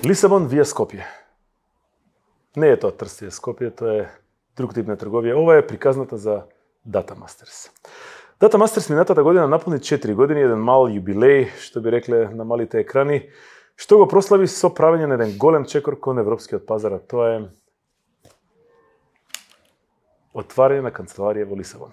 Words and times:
Лисабон 0.00 0.46
вија 0.48 0.64
Скопје. 0.64 1.04
Не 2.56 2.70
е 2.72 2.76
тоа 2.80 2.94
трстие 2.96 3.28
Скопје, 3.28 3.68
тоа 3.76 3.90
е 3.92 4.04
друг 4.56 4.72
тип 4.72 4.86
на 4.88 4.94
трговија. 4.96 5.34
Ова 5.36 5.58
е 5.60 5.64
приказната 5.66 6.16
за 6.16 6.46
Data 6.88 7.12
Masters. 7.12 7.68
Data 8.40 8.56
Masters 8.56 8.88
минатата 8.88 9.22
година 9.22 9.44
наполни 9.48 9.76
4 9.76 10.14
години, 10.16 10.46
еден 10.48 10.62
мал 10.64 10.88
јубилеј, 10.88 11.50
што 11.60 11.82
би 11.84 11.92
рекле 11.92 12.30
на 12.32 12.46
малите 12.48 12.80
екрани, 12.80 13.26
што 13.76 13.98
го 14.00 14.06
прослави 14.08 14.48
со 14.48 14.70
правење 14.72 15.04
на 15.04 15.18
еден 15.20 15.34
голем 15.36 15.66
чекор 15.68 15.98
кон 16.00 16.18
европскиот 16.22 16.64
пазар, 16.64 16.96
а 16.96 17.04
тоа 17.04 17.26
е 17.34 17.42
отварање 20.32 20.86
на 20.86 20.94
канцеларија 20.96 21.44
во 21.44 21.58
Лисабон. 21.60 21.92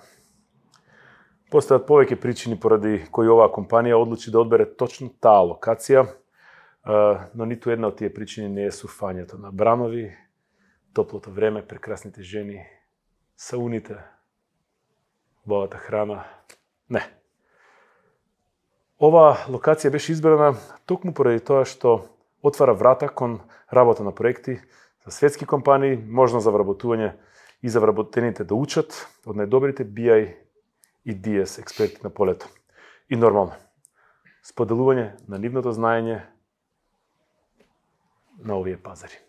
Постојат 1.52 1.84
повеќе 1.84 2.16
причини 2.16 2.56
поради 2.56 3.04
кои 3.12 3.28
оваа 3.28 3.52
компанија 3.52 4.00
одлучи 4.00 4.32
да 4.32 4.40
одбере 4.40 4.70
точно 4.80 5.12
таа 5.20 5.44
локација, 5.44 6.06
но 6.88 7.46
ниту 7.46 7.70
една 7.70 7.92
од 7.92 7.98
тие 8.00 8.14
причини 8.14 8.48
не 8.48 8.68
е 8.68 8.72
суфањето 8.72 9.40
на 9.40 9.52
бранови, 9.52 10.14
топлото 10.94 11.32
време, 11.32 11.66
прекрасните 11.68 12.24
жени, 12.24 12.64
сауните, 13.38 13.98
богата 15.46 15.78
храна. 15.78 16.24
Не. 16.90 17.04
Ова 19.00 19.36
локација 19.52 19.92
беше 19.92 20.16
избрана 20.16 20.56
токму 20.88 21.14
поради 21.14 21.44
тоа 21.44 21.66
што 21.68 22.00
отвара 22.42 22.74
врата 22.74 23.10
кон 23.10 23.42
работа 23.74 24.04
на 24.04 24.16
проекти 24.16 24.60
за 25.06 25.12
светски 25.12 25.46
компании, 25.46 25.98
можно 25.98 26.40
за 26.40 26.52
вработување 26.52 27.14
и 27.62 27.70
за 27.70 27.80
вработените 27.80 28.44
да 28.44 28.56
учат 28.56 28.96
од 29.26 29.36
најдобрите 29.36 29.84
BI 29.84 30.34
и 31.06 31.14
DS 31.16 31.60
експерти 31.60 32.00
на 32.04 32.10
полето. 32.10 32.48
И 33.10 33.16
нормално, 33.16 33.56
споделување 34.44 35.14
на 35.28 35.38
нивното 35.40 35.72
знаење 35.72 36.24
на 38.38 38.58
овие 38.58 38.78
пазари. 38.78 39.20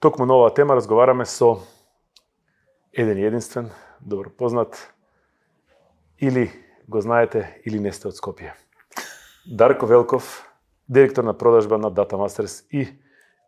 Токму 0.00 0.26
на 0.26 0.34
оваа 0.34 0.54
тема 0.54 0.76
разговараме 0.76 1.26
со 1.26 1.58
еден 2.92 3.18
единствен, 3.18 3.70
добро 4.00 4.30
познат, 4.30 4.94
или 6.20 6.50
го 6.88 7.00
знаете, 7.00 7.60
или 7.66 7.80
не 7.80 7.92
сте 7.92 8.08
од 8.08 8.14
Скопје. 8.14 8.54
Дарко 9.46 9.86
Велков, 9.86 10.44
директор 10.88 11.24
на 11.24 11.34
продажба 11.34 11.78
на 11.78 11.90
Data 11.90 12.16
Masters 12.18 12.64
и 12.70 12.88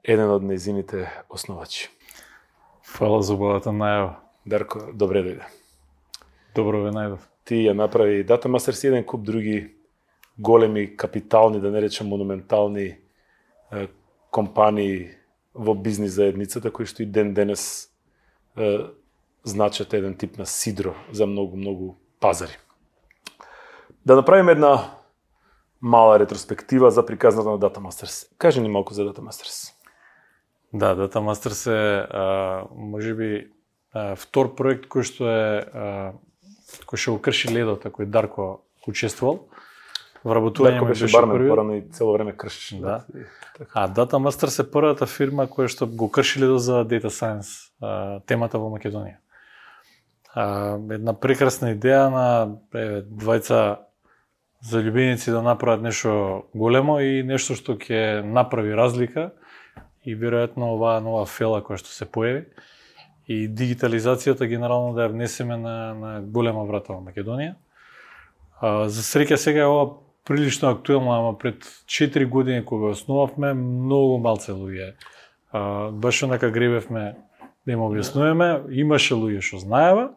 еден 0.04 0.30
од 0.30 0.42
незините 0.42 1.10
основачи. 1.28 1.90
Фала 2.82 3.22
за 3.22 3.34
убавата 3.34 3.70
најава. 3.70 4.14
Дарко, 4.46 4.92
добре 4.92 5.22
дојде. 5.22 5.46
Добро 6.54 6.82
ве 6.84 6.90
најдов. 6.94 7.26
Ти 7.44 7.66
ја 7.66 7.74
направи 7.74 8.24
Data 8.24 8.48
Masters 8.50 8.84
и 8.84 8.88
еден 8.88 9.04
куп 9.04 9.22
други 9.22 9.76
големи, 10.38 10.96
капитални, 10.96 11.60
да 11.60 11.70
не 11.70 11.82
речем 11.82 12.08
монументални 12.08 12.98
компании 14.30 15.10
во 15.54 15.74
бизнис 15.74 16.12
заедницата, 16.14 16.70
кои 16.70 16.86
што 16.86 17.02
и 17.02 17.06
ден 17.06 17.34
денес 17.34 17.90
е, 18.56 18.86
значат 19.44 19.92
еден 19.94 20.14
тип 20.14 20.38
на 20.38 20.46
сидро 20.46 20.94
за 21.12 21.26
многу, 21.26 21.56
многу 21.56 21.94
пазари. 22.20 22.56
Да 24.06 24.16
направиме 24.16 24.52
една 24.52 24.94
мала 25.82 26.18
ретроспектива 26.18 26.90
за 26.90 27.06
приказната 27.06 27.50
на 27.50 27.58
Data 27.58 27.78
Masters. 27.78 28.28
Кажи 28.38 28.60
ни 28.60 28.68
малку 28.68 28.94
за 28.94 29.02
Data 29.02 29.20
Masters. 29.20 29.72
Да, 30.72 30.96
Data 30.96 31.18
Masters 31.18 31.70
е, 31.70 32.06
а, 32.10 32.64
може 32.74 33.14
би, 33.14 33.50
а, 33.92 34.16
втор 34.16 34.54
проект 34.54 34.86
кој 34.86 35.02
што 35.02 35.26
е 35.26 35.66
а, 35.74 36.12
кој 36.86 36.96
што 36.96 37.16
го 37.16 37.22
крши 37.24 37.50
ледот, 37.50 37.82
кој 37.90 38.06
Дарко 38.06 38.62
учествувал. 38.86 39.48
Вработување 40.24 40.76
Дарко 40.76 40.86
беше, 40.90 41.08
бармен, 41.12 41.36
први... 41.36 41.48
порано 41.48 41.74
и 41.78 41.82
цело 41.92 42.12
време 42.12 42.32
кршиш. 42.36 42.78
Да. 42.80 43.04
А 43.72 43.88
Data 43.88 44.20
Masters 44.20 44.60
е 44.60 44.70
првата 44.70 45.06
фирма 45.08 45.46
која 45.48 45.68
што 45.72 45.86
го 45.88 46.10
крши 46.12 46.42
ледот 46.42 46.60
за 46.60 46.82
Data 46.84 47.08
Science 47.08 47.72
а, 47.80 48.20
темата 48.28 48.60
во 48.60 48.68
Македонија. 48.72 49.16
А, 50.34 50.76
една 50.92 51.14
прекрасна 51.16 51.72
идеја 51.72 52.10
на 52.12 52.26
е, 52.76 53.02
двајца 53.08 53.86
заљубеници 54.60 55.32
да 55.32 55.40
направат 55.42 55.80
нешто 55.80 56.44
големо 56.54 57.00
и 57.00 57.22
нешто 57.24 57.56
што 57.56 57.78
ќе 57.80 58.20
направи 58.20 58.76
разлика 58.76 59.30
и 60.04 60.12
веројатно 60.12 60.74
оваа 60.76 61.00
нова 61.00 61.24
фела 61.24 61.62
која 61.64 61.80
што 61.80 61.88
се 61.88 62.04
појави 62.04 62.44
и 63.24 63.48
дигитализацијата 63.48 64.44
генерално 64.44 64.92
да 64.92 65.08
ја 65.08 65.14
внесеме 65.14 65.56
на, 65.56 65.94
на 65.94 66.12
голема 66.20 66.64
врата 66.68 66.92
во 66.92 67.00
Македонија. 67.00 67.56
А, 68.60 68.88
за 68.92 69.00
среќа 69.00 69.40
сега 69.40 69.64
е 69.64 69.72
ова 69.72 70.09
прилично 70.30 70.68
актуелно, 70.70 71.10
ама 71.12 71.38
пред 71.38 71.64
4 71.64 72.26
години 72.26 72.64
кога 72.64 72.94
основавме, 72.94 73.54
многу 73.54 74.18
малце 74.22 74.52
луѓе. 74.52 74.92
А, 75.50 75.90
баш 75.90 76.22
онака 76.22 76.50
гребевме 76.50 77.16
да 77.66 77.72
им 77.72 77.82
објаснуваме, 77.82 78.70
имаше 78.70 79.18
луѓе 79.18 79.42
што 79.42 79.58
знаева, 79.58 80.12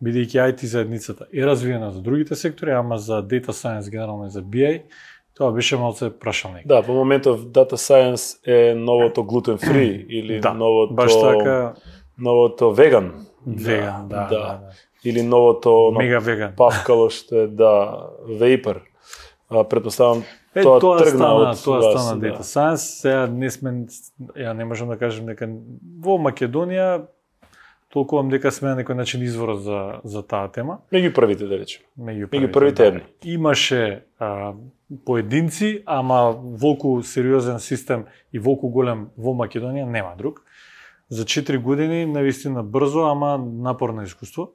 бидејќи 0.00 0.40
IT 0.48 0.64
заедницата 0.64 1.28
е 1.28 1.44
развиена 1.44 1.92
за 1.92 2.00
другите 2.00 2.34
сектори, 2.34 2.72
ама 2.72 2.96
за 2.98 3.20
Data 3.20 3.52
Science 3.52 3.90
генерално 3.90 4.26
и 4.26 4.30
за 4.30 4.42
BI, 4.42 4.82
Тоа 5.36 5.52
беше 5.52 5.76
малце 5.76 6.10
прашалник. 6.10 6.66
Да, 6.66 6.80
во 6.80 6.94
моментов 6.94 7.46
Data 7.52 7.76
Science 7.76 8.40
е 8.44 8.74
новото 8.74 9.20
gluten 9.24 9.60
free 9.60 10.06
или 10.06 10.40
да, 10.40 10.52
новото 10.54 10.94
баш 10.94 11.12
така 11.20 11.74
новото 12.18 12.74
веган. 12.74 13.26
Веган, 13.46 14.08
да, 14.08 14.16
да, 14.16 14.28
да, 14.28 14.38
да. 14.38 14.60
Или 15.04 15.22
новото 15.22 15.92
мега 15.96 16.18
веган. 16.18 16.52
Павкало 16.56 17.10
што 17.10 17.44
е 17.44 17.46
да 17.46 17.72
вейпер. 18.28 18.80
А, 19.50 19.64
предпоставам 19.64 20.24
Е, 20.54 20.62
тоа, 20.62 20.80
тоа 20.82 20.98
тргна 20.98 21.18
стана, 21.18 21.34
од 21.52 21.62
тоа 21.62 21.78
вас, 21.78 21.92
стана 21.94 22.18
да. 22.18 22.26
Data 22.26 22.42
Science. 22.42 22.84
Сега 23.00 23.26
не 23.30 23.50
сме 23.50 23.86
ја 24.34 24.54
не 24.58 24.64
можам 24.66 24.90
да 24.90 24.98
кажам 24.98 25.30
дека 25.30 25.46
во 26.02 26.18
Македонија 26.18 27.06
толкувам 27.94 28.30
дека 28.30 28.50
сме 28.50 28.72
на 28.72 28.80
некој 28.82 28.98
начин 28.98 29.22
извор 29.22 29.54
за 29.62 30.00
за 30.02 30.22
таа 30.26 30.50
тема. 30.50 30.80
Меѓу 30.90 31.14
првите 31.14 31.46
да 31.46 31.58
речем. 31.58 31.86
Меѓу 31.98 32.26
првите, 32.26 32.46
Меѓу 32.46 32.52
првите 32.52 32.82
да. 32.82 32.88
едни. 32.88 33.02
Имаше 33.22 34.02
а, 34.18 34.54
поединци, 35.06 35.82
ама 35.86 36.34
волку 36.34 37.02
сериозен 37.02 37.60
систем 37.60 38.06
и 38.32 38.38
волку 38.38 38.68
голем 38.68 39.10
во 39.16 39.34
Македонија 39.38 39.86
нема 39.86 40.16
друг. 40.18 40.42
За 41.10 41.24
4 41.24 41.58
години 41.58 42.06
навистина 42.06 42.62
брзо, 42.62 43.06
ама 43.06 43.38
напорно 43.38 44.02
искуство. 44.02 44.50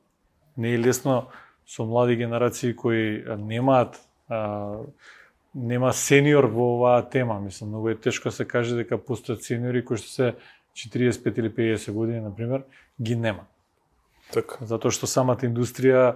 Не 0.57 0.73
е 0.75 0.79
лесно 0.79 1.27
со 1.67 1.85
млади 1.85 2.15
генерации 2.15 2.75
кои 2.75 3.23
немаат 3.37 3.99
а, 4.29 4.79
нема 5.55 5.93
сениор 5.93 6.49
во 6.51 6.75
оваа 6.75 7.01
тема. 7.09 7.39
Мислам, 7.39 7.69
многу 7.69 7.89
е 7.89 7.95
тешко 7.95 8.29
да 8.29 8.35
се 8.35 8.45
каже 8.45 8.75
дека 8.75 8.97
постојат 8.97 9.41
сениори 9.41 9.85
кои 9.85 9.97
што 9.97 10.09
се 10.11 10.35
45 10.75 11.39
или 11.39 11.49
50 11.49 11.91
години, 11.91 12.21
на 12.21 12.35
пример, 12.35 12.63
ги 13.01 13.15
нема. 13.15 13.47
Така. 14.33 14.65
Затоа 14.65 14.91
што 14.91 15.07
самата 15.07 15.47
индустрија 15.47 16.15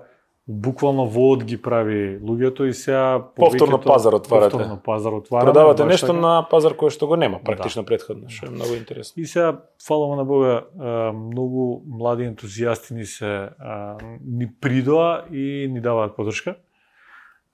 буквално 0.50 1.06
воот 1.06 1.44
ги 1.46 1.60
прави 1.62 2.18
луѓето 2.18 2.66
и 2.66 2.74
сега 2.74 3.22
повторно 3.36 3.78
пазар 3.82 4.14
отварате. 4.18 4.52
Повторно 4.52 4.80
пазар 4.82 5.14
отварате. 5.14 5.46
Продавате 5.46 5.86
нешто 5.86 6.08
така. 6.08 6.20
на 6.20 6.48
пазар 6.50 6.74
кој 6.74 6.90
што 6.90 7.08
го 7.08 7.16
нема 7.22 7.38
практично 7.46 7.84
да. 7.84 7.86
предходно, 7.86 8.30
што 8.34 8.50
е 8.50 8.56
многу 8.58 8.74
интересно. 8.74 9.22
И 9.22 9.30
сега 9.30 9.62
фала 9.78 10.16
на 10.18 10.26
Бога, 10.26 10.66
многу 11.14 11.84
млади 11.86 12.26
ентузијасти 12.26 12.98
ни 12.98 13.06
се 13.06 13.54
ни 14.26 14.50
придоа 14.50 15.30
и 15.30 15.70
ни 15.70 15.82
даваат 15.82 16.18
подршка. 16.18 16.58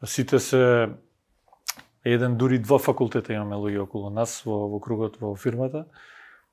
Сите 0.03 0.39
се 0.39 0.89
еден 2.05 2.35
дури 2.37 2.59
два 2.59 2.79
факултета 2.79 3.33
имаме 3.33 3.55
луѓе 3.55 3.85
околу 3.87 4.09
нас 4.09 4.41
во, 4.45 4.67
во 4.69 4.79
кругот 4.79 5.17
во 5.21 5.35
фирмата 5.35 5.85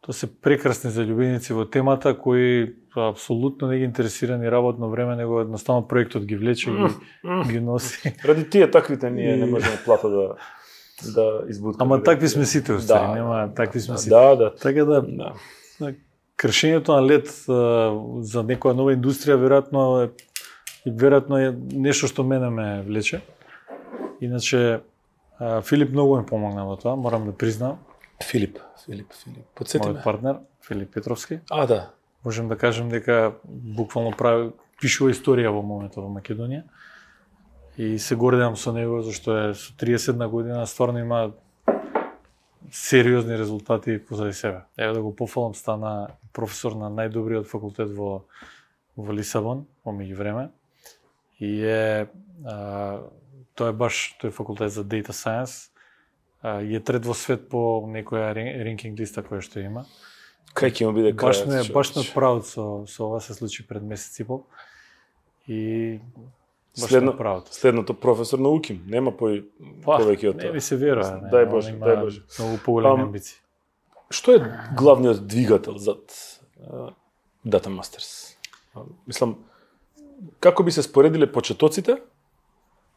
Тоа 0.03 0.17
се 0.19 0.27
прекрасни 0.27 0.91
заљубеници 0.91 1.55
во 1.55 1.63
темата 1.71 2.11
кои 2.19 2.75
апсолутно 2.99 3.69
не 3.71 3.79
ги 3.79 3.85
интересира 3.87 4.35
ни 4.39 4.51
работно 4.51 4.89
време, 4.91 5.15
него 5.17 5.41
едноставно 5.41 5.87
проектот 5.89 6.25
ги 6.27 6.37
влече 6.37 6.71
и 6.71 6.75
ги, 6.75 7.53
ги 7.53 7.61
носи. 7.61 8.15
Ради 8.25 8.49
тие 8.51 8.71
таквите 8.71 9.11
ние 9.11 9.37
не 9.37 9.47
можеме 9.47 9.79
плата 9.85 10.11
да 10.11 10.35
да 11.15 11.43
избуткаме. 11.49 11.95
Ама 11.95 12.03
такви 12.03 12.29
сме 12.29 12.45
сите 12.45 12.73
устари, 12.73 13.07
да, 13.07 13.15
нема 13.15 13.55
такви 13.55 13.81
сме 13.81 13.99
сите. 13.99 14.11
Да, 14.11 14.37
да. 14.37 14.55
Така 14.55 14.85
да, 14.85 15.03
да. 15.03 15.33
кршењето 16.37 16.99
на 16.99 17.07
лед 17.07 17.31
за 18.27 18.43
некоја 18.43 18.75
нова 18.75 18.95
индустрија 18.99 19.39
веројатно 19.39 19.83
е 20.03 20.11
веројатно 20.91 21.39
е 21.39 21.53
нешто 21.53 22.09
што 22.11 22.25
мене 22.25 22.51
ме 22.51 22.83
влече. 22.83 23.23
Иначе 24.21 24.83
Филип 25.39 25.91
многу 25.91 26.17
ме 26.17 26.27
помогна 26.27 26.67
во 26.67 26.77
тоа, 26.77 26.97
морам 26.97 27.27
да 27.27 27.33
признам. 27.33 27.79
Филип, 28.23 28.59
Филип, 28.85 29.13
Филип. 29.13 29.45
Подсети 29.55 29.83
Мојот 29.83 30.03
партнер, 30.05 30.39
Филип 30.63 30.93
Петровски. 30.95 31.41
А, 31.51 31.67
да. 31.67 31.91
Можем 32.25 32.49
да 32.49 32.57
кажем 32.59 32.89
дека 32.89 33.35
буквално 33.45 34.13
прави 34.17 34.53
пишува 34.81 35.11
историја 35.11 35.51
во 35.51 35.63
моментот 35.63 36.05
во 36.05 36.11
Македонија. 36.11 36.63
И 37.79 37.99
се 37.99 38.17
гордеам 38.17 38.57
со 38.57 38.73
него 38.73 39.01
зашто 39.03 39.37
е 39.39 39.55
со 39.55 39.73
30 39.81 40.29
година 40.29 40.67
стварно 40.67 40.99
има 40.99 41.33
сериозни 42.71 43.39
резултати 43.39 43.99
позади 43.99 44.33
себе. 44.33 44.61
Ево 44.79 44.95
да 44.95 45.03
го 45.03 45.17
пофалам, 45.17 45.55
стана 45.55 46.09
професор 46.33 46.73
на 46.73 46.91
најдобриот 46.91 47.49
факултет 47.49 47.91
во 47.91 48.25
во 48.97 49.13
Лисабон 49.13 49.67
во 49.85 49.93
меѓувреме. 49.93 50.51
И 51.43 51.51
е 51.67 52.07
а, 52.47 53.03
тоа 53.59 53.73
е 53.73 53.77
баш 53.77 54.15
тој 54.23 54.31
факултет 54.31 54.71
за 54.71 54.85
Data 54.87 55.11
Science 55.11 55.73
а, 56.43 56.61
е 56.63 56.79
трет 56.81 57.03
во 57.07 57.15
свет 57.19 57.49
по 57.51 57.83
некоја 57.91 58.31
ренкинг 58.35 58.99
листа 59.01 59.25
која 59.27 59.43
што 59.43 59.59
има. 59.63 59.83
Кај 60.55 60.71
ќе 60.71 60.87
му 60.87 60.93
биде 60.95 61.11
крајот? 61.17 61.27
Баш 61.27 61.47
ме, 61.49 61.63
баш 61.75 61.93
човече? 61.95 62.15
правот 62.15 62.47
со, 62.47 62.85
со 62.87 63.09
ова 63.09 63.21
се 63.21 63.35
случи 63.35 63.67
пред 63.67 63.83
месец 63.83 64.21
и 64.21 64.25
пол. 64.25 64.45
И 65.49 65.99
баш 66.79 66.91
Следно- 66.91 67.13
ме 67.13 67.19
правот. 67.19 67.49
Следното 67.51 67.95
професор 67.95 68.39
на 68.39 68.49
УКИМ, 68.49 68.85
нема 68.87 69.11
по 69.17 69.27
повеќе 69.83 70.29
од 70.31 70.37
не 70.37 70.43
тоа. 70.45 70.53
ми 70.53 70.61
се 70.61 70.77
верува. 70.77 71.21
Не, 71.23 71.31
Дај 71.31 71.51
Боже, 71.51 71.73
дај 71.75 72.01
Боже. 72.01 72.23
Многу 72.39 72.59
поголеми 72.65 73.03
Ам, 73.03 73.07
амбиции. 73.09 73.39
Што 74.11 74.35
е 74.37 74.39
главниот 74.77 75.27
двигател 75.27 75.79
зад 75.79 76.13
а, 76.63 76.93
Data 77.47 77.73
Masters? 77.73 78.37
Мислам, 79.07 79.39
како 80.41 80.63
би 80.63 80.71
се 80.71 80.83
споредиле 80.83 81.31
почетоците 81.33 81.97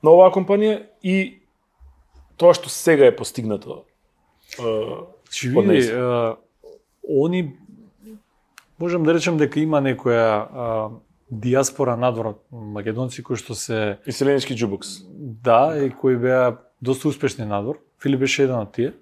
на 0.04 0.12
оваа 0.12 0.32
компанија 0.34 0.86
и 1.04 1.42
тоа 2.38 2.54
што 2.54 2.70
сега 2.70 3.06
е 3.06 3.16
постигнато? 3.16 3.84
Чи 5.32 5.50
види, 5.50 5.92
они 7.08 7.58
можам 8.80 9.04
да 9.04 9.14
речем 9.14 9.38
дека 9.38 9.60
има 9.60 9.82
некоја 9.82 10.28
а, 10.28 10.90
диаспора 11.32 11.98
надвор 11.98 12.36
македонци 12.52 13.24
кои 13.24 13.36
што 13.36 13.56
се 13.56 13.98
Иселенички 14.06 14.56
джубокс. 14.56 15.02
да 15.10 15.78
и 15.86 15.90
кои 15.90 16.18
беа 16.18 16.58
доста 16.82 17.08
успешни 17.08 17.46
надвор. 17.46 17.80
Филип 18.02 18.20
беше 18.20 18.44
еден 18.44 18.60
од 18.60 18.74
тие. 18.74 18.94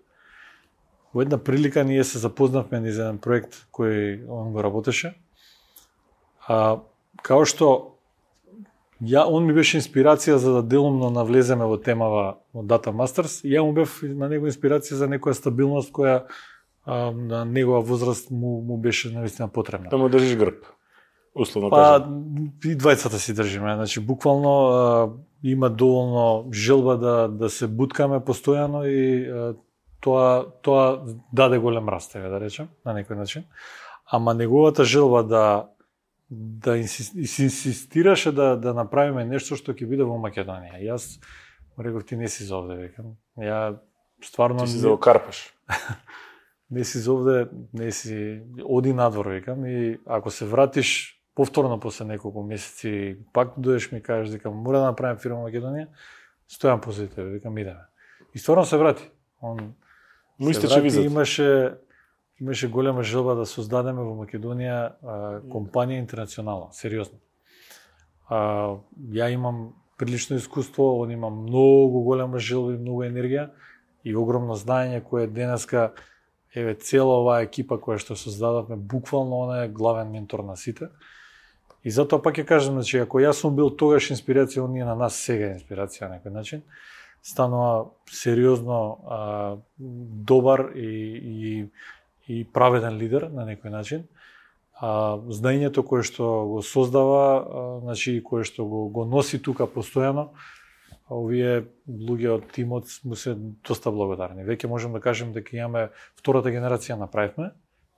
Во 1.14 1.22
една 1.22 1.38
прилика 1.38 1.84
ние 1.84 2.04
се 2.04 2.18
запознавме 2.18 2.80
низ 2.80 2.96
еден 2.96 3.18
проект 3.18 3.68
кој 3.74 4.26
он 4.30 4.54
го 4.54 4.64
работеше. 4.64 5.14
А 6.48 6.80
као 7.22 7.46
што 7.46 7.93
ја 9.08 9.26
он 9.28 9.46
ми 9.46 9.54
беше 9.54 9.78
инспирација 9.80 10.36
за 10.36 10.54
да 10.60 10.62
делумно 10.64 11.10
навлеземе 11.10 11.66
во 11.66 11.78
темава 11.78 12.38
од 12.54 12.66
Data 12.66 12.94
Masters. 12.94 13.42
Ја 13.44 13.64
му 13.66 13.74
бев 13.74 14.00
на 14.04 14.30
него 14.30 14.48
инспирација 14.48 15.00
за 15.00 15.08
некоја 15.08 15.34
стабилност 15.38 15.92
која 15.92 16.24
а, 16.86 17.12
на 17.12 17.46
негова 17.46 17.82
возраст 17.82 18.32
му, 18.32 18.62
му 18.62 18.78
беше 18.78 19.12
навистина 19.12 19.48
потребна. 19.48 19.90
Да 19.90 19.98
му 19.98 20.10
држиш 20.10 20.36
грб. 20.36 20.66
Условно 21.36 21.70
Па, 21.70 21.76
кажам. 21.76 22.26
и 22.66 22.76
двајцата 22.78 23.18
си 23.18 23.34
држиме. 23.34 23.76
Значи, 23.76 24.00
буквално 24.00 24.68
а, 24.68 25.10
има 25.44 25.70
доволно 25.70 26.50
желба 26.54 26.98
да, 26.98 27.28
да 27.28 27.50
се 27.50 27.68
буткаме 27.68 28.20
постојано 28.20 28.86
и 28.86 29.30
а, 29.30 29.54
тоа, 30.02 30.46
тоа 30.62 31.02
даде 31.34 31.58
голем 31.58 31.90
раст, 31.90 32.14
да 32.14 32.40
речем, 32.40 32.70
на 32.86 32.94
некој 32.94 33.18
начин. 33.18 33.44
Ама 34.06 34.34
неговата 34.34 34.84
желба 34.84 35.24
да 35.24 35.73
да 36.34 36.78
инсис- 36.78 37.14
инси- 37.16 37.44
инсистираше 37.44 38.32
да 38.32 38.58
да 38.58 38.74
направиме 38.74 39.26
нешто 39.26 39.56
што 39.56 39.74
ќе 39.74 39.86
биде 39.86 40.04
во 40.04 40.18
Македонија. 40.18 40.82
Јас 40.82 41.20
му 41.78 41.84
реков 41.84 42.06
ти 42.06 42.16
не 42.16 42.28
си 42.28 42.44
за 42.44 42.58
овде, 42.58 42.76
викам. 42.76 43.06
Ја 43.38 43.78
стварно 44.24 44.60
Ти 44.60 44.68
си 44.68 44.76
не- 44.76 44.82
за 44.82 44.98
карпаш. 45.00 45.54
не 46.72 46.84
си 46.84 47.00
за 47.00 47.14
овде, 47.14 47.48
не 47.74 47.92
си, 47.92 48.42
оди 48.64 48.94
надвор, 48.94 49.26
викам, 49.28 49.66
и 49.66 50.00
ако 50.06 50.32
се 50.32 50.46
вратиш 50.46 51.20
повторно 51.36 51.80
после 51.80 52.06
неколку 52.06 52.44
месеци, 52.44 53.18
пак 53.34 53.50
доеш 53.58 53.92
ми 53.92 54.02
кажеш 54.02 54.30
дека 54.30 54.52
мора 54.52 54.80
да 54.80 54.86
направим 54.86 55.18
фирма 55.18 55.40
во 55.40 55.50
Македонија, 55.50 55.88
стојам 56.50 56.82
позади 56.82 57.08
тебе, 57.10 57.30
викам 57.30 57.58
идеме. 57.58 57.86
И 58.36 58.40
стварно 58.40 58.66
се 58.66 58.78
врати. 58.78 59.10
Он 59.42 59.74
Му 60.40 60.54
се 60.54 60.68
врати, 60.68 60.82
визата. 60.82 61.06
имаше 61.06 61.74
имаше 62.42 62.70
голема 62.70 63.04
желба 63.04 63.36
да 63.36 63.46
создадеме 63.46 64.04
во 64.04 64.16
Македонија 64.24 64.78
а, 64.78 65.18
компанија 65.50 66.02
интернационална, 66.04 66.74
сериозно. 66.74 67.20
А, 68.30 68.78
ја 69.12 69.30
имам 69.34 69.74
прилично 69.98 70.36
искуство, 70.36 71.00
он 71.00 71.12
има 71.12 71.30
многу 71.30 72.02
голема 72.04 72.40
желба 72.40 72.74
и 72.74 72.82
многу 72.82 73.04
енергија 73.04 73.50
и 74.04 74.16
огромно 74.16 74.56
знаење 74.56 75.04
кое 75.04 75.28
денеска 75.28 75.94
еве 76.56 76.76
цела 76.76 77.20
оваа 77.22 77.44
екипа 77.46 77.80
која 77.82 77.98
што 78.02 78.16
создадовме, 78.20 78.76
буквално 78.76 79.44
она 79.48 79.64
е 79.64 79.70
главен 79.70 80.12
ментор 80.12 80.44
на 80.44 80.58
сите. 80.58 80.90
И 81.84 81.92
затоа 81.92 82.22
пак 82.22 82.38
ќе 82.38 82.46
кажам, 82.48 82.80
значи, 82.80 82.98
ако 83.00 83.20
јас 83.20 83.44
сум 83.44 83.56
бил 83.56 83.70
тогаш 83.70 84.12
инспирација, 84.14 84.64
он 84.64 84.76
е 84.76 84.86
на 84.86 84.96
нас 84.96 85.18
сега 85.20 85.54
инспирација 85.58 86.08
на 86.08 86.20
некој 86.20 86.32
начин, 86.32 86.62
станува 87.24 87.92
сериозно 88.12 89.00
а, 89.08 89.58
добар 89.78 90.72
и, 90.76 90.88
и, 90.88 91.70
и 92.28 92.44
праведен 92.44 92.98
лидер 92.98 93.30
на 93.32 93.46
некој 93.48 93.70
начин. 93.70 94.08
А, 94.74 95.20
знаењето 95.30 95.84
кое 95.86 96.04
што 96.04 96.24
го 96.50 96.62
создава, 96.62 97.24
а, 97.38 97.80
значи 97.84 98.18
и 98.18 98.24
кое 98.24 98.44
што 98.44 98.66
го, 98.66 98.88
го 98.90 99.06
носи 99.06 99.40
тука 99.40 99.68
постојано, 99.68 100.32
овие 101.10 101.68
луѓе 101.88 102.30
од 102.38 102.48
тимот 102.56 102.88
му 103.04 103.16
се 103.16 103.36
доста 103.36 103.92
благодарни. 103.92 104.46
Веќе 104.48 104.68
можем 104.72 104.94
да 104.94 105.02
кажем 105.04 105.34
дека 105.34 105.58
имаме 105.58 105.90
втората 106.16 106.50
генерација 106.50 106.98
направивме, 106.98 107.52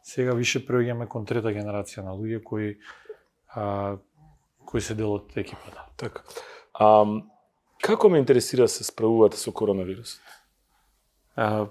сега 0.04 0.34
више 0.34 0.66
преоѓаме 0.66 1.08
кон 1.08 1.26
трета 1.26 1.54
генерација 1.54 2.04
на 2.06 2.18
луѓе 2.18 2.44
кои 2.44 2.76
а, 3.56 3.98
кои 4.66 4.82
се 4.82 4.96
дел 4.96 5.14
од 5.14 5.32
екипата. 5.38 5.86
Така. 5.98 6.22
А, 6.74 7.06
како 7.82 8.10
ме 8.10 8.20
интересира 8.20 8.66
да 8.66 8.74
се 8.74 8.84
справувате 8.84 9.38
со 9.38 9.54
коронавирусот? 9.54 10.22
А, 11.36 11.68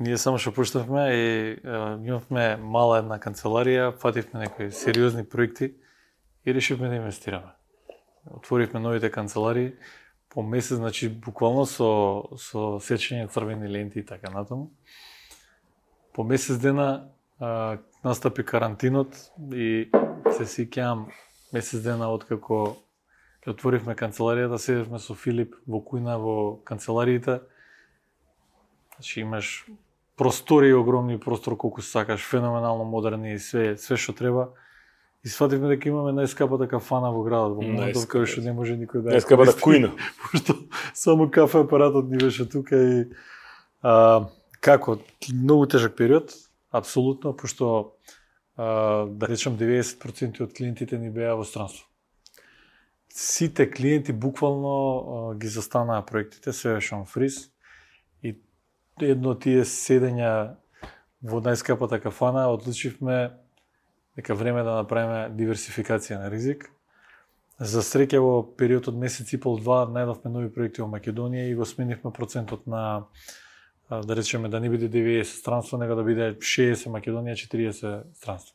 ние 0.00 0.18
само 0.18 0.38
што 0.38 0.52
пуштавме 0.52 1.04
и 1.12 1.56
а, 1.64 1.96
имавме 2.02 2.56
мала 2.56 2.98
една 3.00 3.18
канцеларија, 3.18 3.94
фативме 3.98 4.46
некои 4.46 4.72
сериозни 4.72 5.24
проекти 5.24 5.74
и 6.46 6.54
решивме 6.54 6.88
да 6.88 7.00
инвестираме. 7.00 7.52
Отворивме 8.30 8.80
новите 8.80 9.10
канцеларии 9.10 9.72
по 10.30 10.42
месец, 10.42 10.76
значи 10.76 11.08
буквално 11.08 11.66
со 11.66 11.88
со 12.38 12.78
сечење 12.78 13.30
црвени 13.30 13.68
ленти 13.68 13.98
и 13.98 14.06
така 14.06 14.30
натаму. 14.30 14.70
По 16.14 16.24
месец 16.24 16.58
дена 16.58 17.08
а, 17.40 17.78
настапи 18.04 18.44
карантинот 18.44 19.16
и 19.52 19.90
се 20.36 20.46
сеќавам 20.46 21.10
месец 21.52 21.82
дена 21.82 22.12
откако 22.14 22.76
ја 23.46 23.54
отворивме 23.54 23.96
канцеларијата, 23.96 24.54
да 24.54 24.58
седевме 24.58 24.98
со 24.98 25.14
Филип 25.14 25.54
во 25.66 25.80
кујна 25.80 26.18
во 26.20 26.60
канцелариите. 26.64 27.40
Значи 29.00 29.20
имаш 29.20 29.66
простори 30.16 30.74
огромни 30.74 31.20
простор 31.20 31.56
колку 31.56 31.82
сакаш, 31.82 32.26
феноменално 32.28 32.84
модерни 32.84 33.32
и 33.32 33.38
све 33.38 33.76
све 33.80 33.96
што 33.96 34.12
треба. 34.12 34.50
И 35.24 35.28
свативме 35.32 35.70
дека 35.72 35.88
имаме 35.88 36.12
најскапата 36.12 36.68
кафана 36.68 37.08
во 37.08 37.22
градот, 37.24 37.56
во 37.56 37.64
моментот 37.64 38.04
Најскапата. 38.04 38.12
кај 38.12 38.28
што 38.28 38.44
не 38.44 38.52
може 38.52 38.76
никој 38.76 39.00
да 39.00 39.16
ја 39.16 39.24
користи, 39.24 39.64
кујна. 39.64 39.88
Пошто 40.20 40.56
само 40.92 41.30
кафе 41.32 41.64
апаратот 41.64 42.10
ни 42.12 42.20
беше 42.20 42.44
тука 42.44 42.76
и 42.76 42.98
а, 43.80 44.28
како 44.60 44.98
многу 45.32 45.64
тежок 45.64 45.96
период, 45.96 46.36
апсолутно, 46.68 47.32
пошто 47.32 47.96
а, 48.56 49.08
да 49.08 49.28
речем 49.28 49.56
90% 49.56 50.44
од 50.44 50.52
клиентите 50.52 50.98
ни 51.00 51.08
беа 51.08 51.38
во 51.40 51.48
странство. 51.48 51.88
Сите 53.08 53.64
клиенти 53.70 54.12
буквално 54.12 54.76
а, 54.76 55.34
ги 55.40 55.48
застанаа 55.48 56.04
проектите, 56.04 56.52
се 56.52 56.76
беше 56.76 57.00
фриз 57.08 57.48
едно 59.02 59.34
од 59.34 59.42
тие 59.44 59.64
седења 59.64 60.56
во 61.22 61.40
најскапата 61.44 62.00
кафана 62.00 62.48
одлучивме 62.52 63.30
дека 64.16 64.34
време 64.34 64.62
да 64.64 64.80
направиме 64.80 65.28
диверсификација 65.36 66.20
на 66.20 66.30
ризик. 66.32 66.68
За 67.60 67.84
среќа 67.84 68.20
во 68.20 68.40
период 68.56 68.88
од 68.88 68.96
месец 68.96 69.32
и 69.32 69.40
пол 69.40 69.58
два 69.60 69.82
најдовме 69.88 70.32
нови 70.32 70.52
проекти 70.52 70.82
во 70.82 70.88
Македонија 70.88 71.50
и 71.50 71.54
го 71.54 71.68
сменивме 71.68 72.12
процентот 72.12 72.66
на 72.66 73.04
да 73.90 74.16
речеме 74.16 74.48
да 74.48 74.60
не 74.60 74.70
биде 74.70 74.88
90 74.88 75.22
странство, 75.22 75.78
него 75.78 75.94
да 75.94 76.04
биде 76.04 76.34
60 76.38 76.88
Македонија, 76.88 77.34
40 77.34 78.02
странство. 78.14 78.54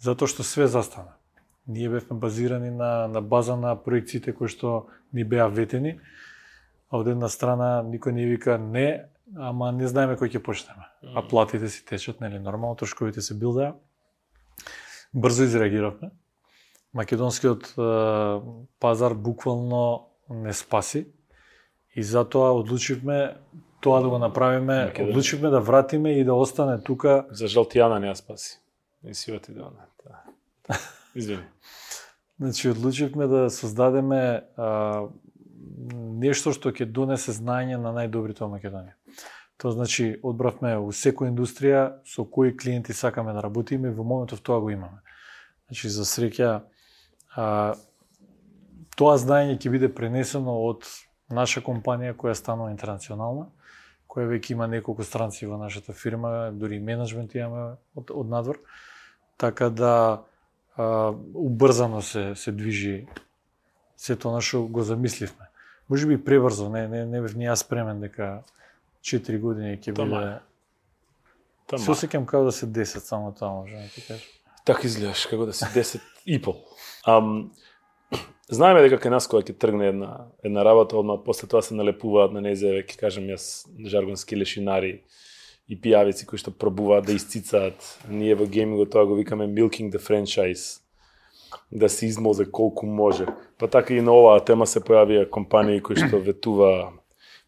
Затоа 0.00 0.28
што 0.28 0.42
све 0.42 0.66
застана. 0.66 1.14
Ние 1.68 1.88
бевме 1.88 2.18
базирани 2.18 2.70
на, 2.70 3.08
на 3.08 3.20
база 3.22 3.56
на 3.56 3.76
проекциите 3.76 4.32
кои 4.32 4.48
што 4.48 4.88
ни 5.12 5.24
беа 5.24 5.46
ветени, 5.46 6.00
а 6.90 6.98
од 6.98 7.12
една 7.12 7.28
страна 7.28 7.84
никој 7.86 8.16
не 8.16 8.26
вика 8.26 8.58
не, 8.58 9.06
ама 9.36 9.72
не 9.72 9.88
знаеме 9.88 10.16
кој 10.18 10.36
ќе 10.36 10.42
почнеме. 10.42 10.86
А 11.14 11.22
платите 11.22 11.68
си 11.68 11.84
течат, 11.84 12.20
нели 12.20 12.38
нормално, 12.38 12.76
трошковите 12.76 13.22
се 13.22 13.34
билдеа. 13.34 13.74
Брзо 15.14 15.42
изреагиравме. 15.42 16.10
Македонскиот 16.94 17.66
е, 17.66 17.82
пазар 18.80 19.14
буквално 19.14 20.06
не 20.30 20.52
спаси 20.52 21.06
и 21.96 22.02
затоа 22.02 22.52
одлучивме 22.52 23.36
тоа 23.80 24.02
да 24.02 24.08
го 24.08 24.18
направиме, 24.18 24.90
Македонија. 24.90 25.10
одлучивме 25.10 25.50
да 25.50 25.60
вратиме 25.60 26.12
и 26.18 26.24
да 26.24 26.34
остане 26.34 26.82
тука 26.82 27.26
За 27.30 27.46
жал 27.46 27.64
Тијана 27.64 27.98
не 27.98 28.10
ја 28.10 28.14
спаси. 28.14 28.58
Не 29.02 29.14
си 29.14 29.32
оти 29.32 29.52
да 29.52 29.70
она. 29.70 29.86
Извини. 31.14 31.42
Значи, 32.40 32.68
одлучивме 32.68 33.26
да 33.26 33.50
создадеме 33.50 34.42
а, 34.56 35.08
нешто 36.20 36.52
што 36.52 36.72
ќе 36.72 36.86
донесе 36.86 37.32
знаење 37.36 37.80
на 37.80 37.92
најдобрите 37.96 38.44
во 38.44 38.50
Македонија. 38.52 38.94
Тоа 39.60 39.72
значи, 39.76 40.14
одбравме 40.24 40.78
у 40.80 40.88
секоја 40.88 41.28
индустрија 41.28 41.80
со 42.08 42.24
кои 42.24 42.54
клиенти 42.56 42.94
сакаме 42.96 43.34
да 43.36 43.42
работиме 43.44 43.90
во 43.92 44.04
моментов 44.04 44.40
тоа 44.40 44.56
го 44.60 44.70
имаме. 44.72 45.02
Значи, 45.68 45.90
за 45.92 46.06
среќа, 46.08 46.52
а, 47.36 47.74
тоа 48.96 49.18
знаење 49.20 49.58
ќе 49.60 49.72
биде 49.74 49.90
пренесено 49.92 50.54
од 50.64 50.88
наша 51.28 51.60
компанија 51.60 52.16
која 52.16 52.32
станува 52.34 52.72
интернационална, 52.72 53.50
која 54.08 54.30
веќе 54.30 54.54
има 54.56 54.66
неколку 54.66 55.04
странци 55.04 55.44
во 55.46 55.58
нашата 55.60 55.92
фирма, 55.92 56.48
дури 56.56 56.80
и 56.80 56.84
менеджмент 56.84 57.36
имаме 57.36 57.76
од, 57.94 58.08
од 58.10 58.32
надвор. 58.32 58.62
Така 59.36 59.68
да 59.68 59.92
а, 60.76 61.12
убрзано 61.34 62.00
се 62.00 62.32
се 62.34 62.52
движи 62.52 63.06
сето 63.96 64.32
на 64.32 64.40
што 64.40 64.64
го 64.64 64.82
замисливме. 64.88 65.52
Може 65.88 66.06
би 66.06 66.16
пребрзо, 66.24 66.70
не 66.72 66.88
не 66.88 67.04
не 67.04 67.20
бев 67.20 67.36
ни 67.36 67.44
јас 67.44 67.60
спремен 67.60 68.00
дека 68.00 68.40
4 69.04 69.38
години 69.40 69.78
ќе 69.78 69.94
биде 69.96 70.38
Тама. 71.70 71.84
Се 71.84 71.92
осеќам 71.94 72.24
како 72.26 72.48
да 72.48 72.52
се 72.52 72.66
10 72.66 72.98
само 73.06 73.30
тоа, 73.34 73.52
може 73.60 73.76
да 73.76 73.88
ти 73.94 74.02
кажеш. 74.02 74.26
Така 74.66 74.86
изгледаш, 74.86 75.26
како 75.30 75.46
да 75.46 75.52
си 75.54 75.64
10 75.64 76.00
и 76.26 76.40
пол. 76.42 76.56
Ам, 77.06 77.52
знаеме 78.50 78.82
дека 78.82 78.98
кај 78.98 79.14
нас 79.14 79.28
кога 79.30 79.44
ќе 79.46 79.54
тргне 79.54 79.92
една 79.94 80.10
една 80.42 80.64
работа, 80.66 80.98
одма 80.98 81.20
после 81.22 81.46
тоа 81.48 81.62
се 81.62 81.78
налепуваат 81.78 82.34
на 82.34 82.42
незе, 82.42 82.82
ќе 82.82 82.98
кажем 82.98 83.30
јас 83.30 83.70
жаргонски 83.86 84.38
лешинари 84.40 85.04
и 85.70 85.78
пијавици 85.78 86.26
кои 86.26 86.42
што 86.42 86.50
пробуваат 86.50 87.06
да 87.06 87.14
isцицаат. 87.14 87.78
Ние 88.10 88.34
во 88.34 88.50
геймингот 88.50 88.90
тоа 88.90 89.06
го 89.06 89.14
викаме 89.14 89.46
milking 89.46 89.94
the 89.94 90.02
franchise 90.02 90.82
да 91.70 91.88
се 91.88 92.06
измозе 92.06 92.50
колку 92.50 92.86
може. 92.86 93.26
Па 93.58 93.68
така 93.70 93.94
и 93.94 94.02
на 94.02 94.10
оваа 94.10 94.42
тема 94.42 94.66
се 94.66 94.82
појавија 94.82 95.30
компании 95.30 95.82
кои 95.82 95.96
што 95.96 96.18
ветува 96.18 96.90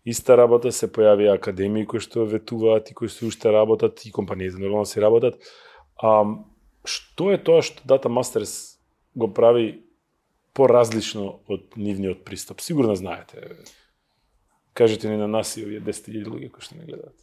иста 0.05 0.37
работа, 0.37 0.73
се 0.73 0.89
појавија 0.91 1.37
академии 1.37 1.87
кои 1.87 2.03
што 2.03 2.27
ветуваат 2.27 2.91
и 2.91 2.97
кои 2.99 3.09
што 3.09 3.29
уште 3.31 3.53
работат 3.55 4.05
и 4.07 4.13
компаниите 4.13 4.57
за 4.57 4.63
нормално 4.63 4.87
се 4.87 5.01
работат. 5.01 5.39
А, 5.97 6.25
што 6.85 7.31
е 7.33 7.39
тоа 7.39 7.63
што 7.63 7.87
Data 7.87 8.11
Masters 8.11 8.79
го 9.15 9.31
прави 9.33 9.85
поразлично 10.53 11.41
од 11.49 11.77
нивниот 11.77 12.25
пристап? 12.25 12.61
Сигурно 12.61 12.97
знаете. 12.97 13.57
Кажете 14.75 15.09
ни 15.11 15.17
на 15.17 15.29
нас 15.29 15.57
и 15.57 15.65
овие 15.65 15.81
10.000 15.81 16.27
луѓе 16.27 16.51
кои 16.51 16.65
што 16.65 16.77
не 16.81 16.87
гледаат. 16.89 17.17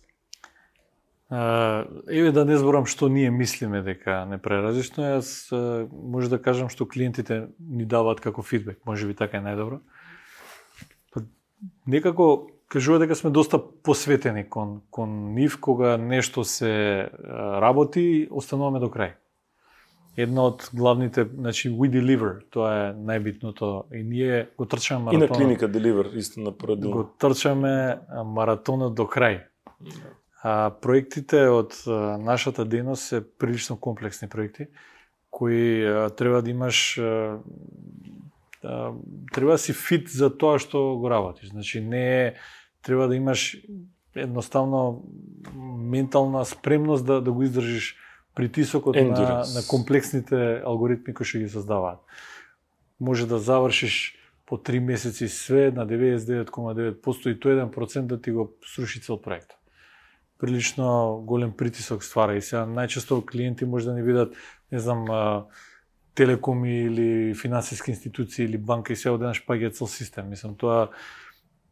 Еве 1.30 2.32
да 2.34 2.46
не 2.46 2.58
зборам 2.58 2.88
што 2.90 3.10
ние 3.10 3.30
мислиме 3.30 3.84
дека 3.86 4.24
не 4.26 4.40
преразлично, 4.42 5.20
јас 5.20 5.52
може 5.94 6.30
да 6.30 6.42
кажам 6.42 6.72
што 6.74 6.90
клиентите 6.90 7.52
ни 7.60 7.86
даваат 7.86 8.22
како 8.22 8.42
фидбек, 8.42 8.80
може 8.86 9.06
би 9.06 9.14
така 9.14 9.38
е 9.38 9.46
најдобро. 9.46 9.78
Па, 11.14 11.22
некако 11.86 12.50
кажува 12.70 13.00
дека 13.00 13.16
сме 13.16 13.30
доста 13.30 13.60
посветени 13.84 14.46
кон, 14.50 14.82
кон 14.92 15.34
нив, 15.34 15.60
кога 15.62 15.98
нешто 15.98 16.44
се 16.44 17.10
работи, 17.62 18.28
остануваме 18.32 18.80
до 18.80 18.88
крај. 18.94 19.18
Една 20.18 20.44
од 20.52 20.70
главните, 20.74 21.24
значи, 21.24 21.70
we 21.72 21.90
deliver, 21.90 22.42
тоа 22.52 22.72
е 22.76 22.86
најбитното. 22.94 23.90
И 23.96 24.04
ние 24.04 24.50
го 24.58 24.66
трчаме 24.66 25.06
маратонот. 25.06 25.30
И 25.30 25.32
на 25.32 25.38
клиника 25.38 25.70
Deliver, 25.70 26.16
исто 26.16 26.42
на 26.42 26.52
породилно. 26.52 26.96
Го 26.96 27.04
трчаме 27.18 28.00
маратонот 28.26 28.96
до 28.96 29.08
крај. 29.08 29.46
А, 30.44 30.72
проектите 30.82 31.48
од 31.50 31.76
а, 31.88 32.18
нашата 32.18 32.66
дејност 32.66 33.12
се 33.12 33.24
прилично 33.24 33.78
комплексни 33.78 34.30
проекти, 34.30 34.68
кои 35.32 35.86
а, 35.86 36.10
треба 36.10 36.42
да 36.42 36.50
имаш 36.50 36.98
а, 36.98 37.40
а, 38.64 38.92
треба 39.34 39.52
да 39.52 39.58
си 39.58 39.74
фит 39.74 40.10
за 40.10 40.30
тоа 40.38 40.60
што 40.60 40.98
го 41.00 41.10
работиш. 41.10 41.50
Значи 41.50 41.82
не 41.82 42.28
е 42.28 42.34
треба 42.84 43.08
да 43.08 43.16
имаш 43.16 43.58
едноставно 44.16 45.04
ментална 45.78 46.46
спремност 46.46 47.06
да, 47.06 47.22
да 47.22 47.32
го 47.32 47.44
издржиш 47.44 47.96
притисокот 48.36 48.96
на, 48.96 49.46
на 49.56 49.62
комплексните 49.68 50.62
алгоритми 50.66 51.14
кои 51.14 51.26
што 51.26 51.42
ги 51.44 51.50
создаваат. 51.50 52.00
Може 53.00 53.28
да 53.28 53.40
завршиш 53.40 54.16
по 54.46 54.58
три 54.58 54.80
месеци 54.80 55.28
све 55.28 55.72
на 55.72 55.88
99,9% 55.88 57.28
и 57.28 57.40
тоа 57.40 57.52
1% 57.52 58.02
да 58.02 58.22
ти 58.22 58.32
го 58.32 58.54
сруши 58.66 59.02
цел 59.02 59.22
проект. 59.22 59.52
Прилично 60.40 61.20
голем 61.26 61.52
притисок 61.52 62.04
ствара 62.04 62.38
и 62.38 62.42
сега 62.42 62.64
најчесто 62.64 63.26
клиенти 63.28 63.66
може 63.66 63.92
да 63.92 63.94
не 63.94 64.04
видат, 64.04 64.34
не 64.72 64.80
знам, 64.80 65.06
телекоми 66.16 66.80
или 66.80 67.36
финансиски 67.36 67.92
институции 67.92 68.46
или 68.46 68.58
банка 68.58 68.94
и 68.94 68.96
се 68.96 69.10
одеднаш 69.10 69.44
паѓа 69.46 69.72
цел 69.72 69.88
систем. 69.88 70.30
Мислам, 70.30 70.56
тоа 70.56 70.90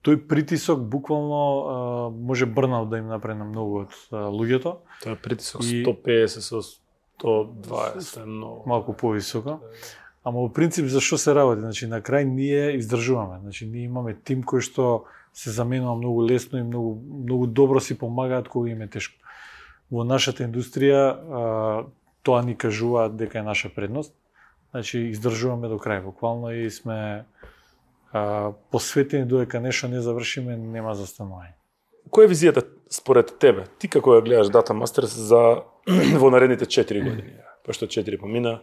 тој 0.06 0.28
притисок 0.28 0.82
буквално 0.82 2.12
може 2.12 2.46
брнал 2.46 2.86
да 2.86 2.98
им 2.98 3.08
направи 3.08 3.40
на 3.40 3.46
многу 3.46 3.86
од 3.86 3.96
луѓето. 4.12 4.78
Тоа 5.04 5.14
е 5.14 5.22
притисок 5.22 5.64
и... 5.64 5.84
150 5.86 6.28
со 6.28 6.62
120 7.24 8.22
е 8.22 8.26
многу. 8.26 8.64
Малку 8.70 8.94
повисоко. 8.94 9.60
Ама 10.24 10.44
во 10.44 10.50
принцип 10.54 10.86
за 10.92 11.00
што 11.02 11.18
се 11.18 11.34
работи? 11.36 11.62
Значи 11.62 11.88
на 11.88 12.02
крај 12.02 12.28
ние 12.28 12.76
издржуваме. 12.78 13.40
Значи 13.42 13.68
ние 13.68 13.88
имаме 13.88 14.14
тим 14.14 14.44
кој 14.44 14.62
што 14.62 15.06
се 15.34 15.52
заменува 15.52 15.96
многу 15.96 16.26
лесно 16.28 16.60
и 16.60 16.64
многу 16.64 16.98
многу 17.24 17.48
добро 17.48 17.80
си 17.80 17.98
помагаат 17.98 18.48
кога 18.50 18.70
им 18.70 18.82
е 18.82 18.88
тешко. 18.88 19.16
Во 19.92 20.04
нашата 20.04 20.44
индустрија 20.44 21.16
тоа 22.24 22.42
ни 22.44 22.58
кажуваат 22.58 23.16
дека 23.16 23.40
е 23.40 23.48
наша 23.48 23.70
предност. 23.70 24.14
Значи 24.72 25.00
издржуваме 25.14 25.68
до 25.72 25.80
крај 25.80 26.04
буквално 26.04 26.52
и 26.52 26.70
сме 26.72 27.24
а, 28.12 28.52
посветени 28.72 29.26
додека 29.26 29.60
нешто 29.60 29.88
не 29.88 30.02
завршиме, 30.02 30.58
нема 30.58 30.96
застанување. 30.96 31.56
Која 32.10 32.30
е 32.30 32.32
визијата 32.32 32.64
според 32.90 33.36
тебе? 33.40 33.68
Ти 33.80 33.90
како 33.92 34.16
ја 34.16 34.24
гледаш 34.24 34.52
Data 34.54 34.76
Masters 34.76 35.16
за 35.16 35.64
во 36.22 36.32
наредните 36.32 36.66
4 36.66 37.04
години? 37.04 37.38
Пошто 37.66 37.86
4 37.86 38.20
помина. 38.20 38.62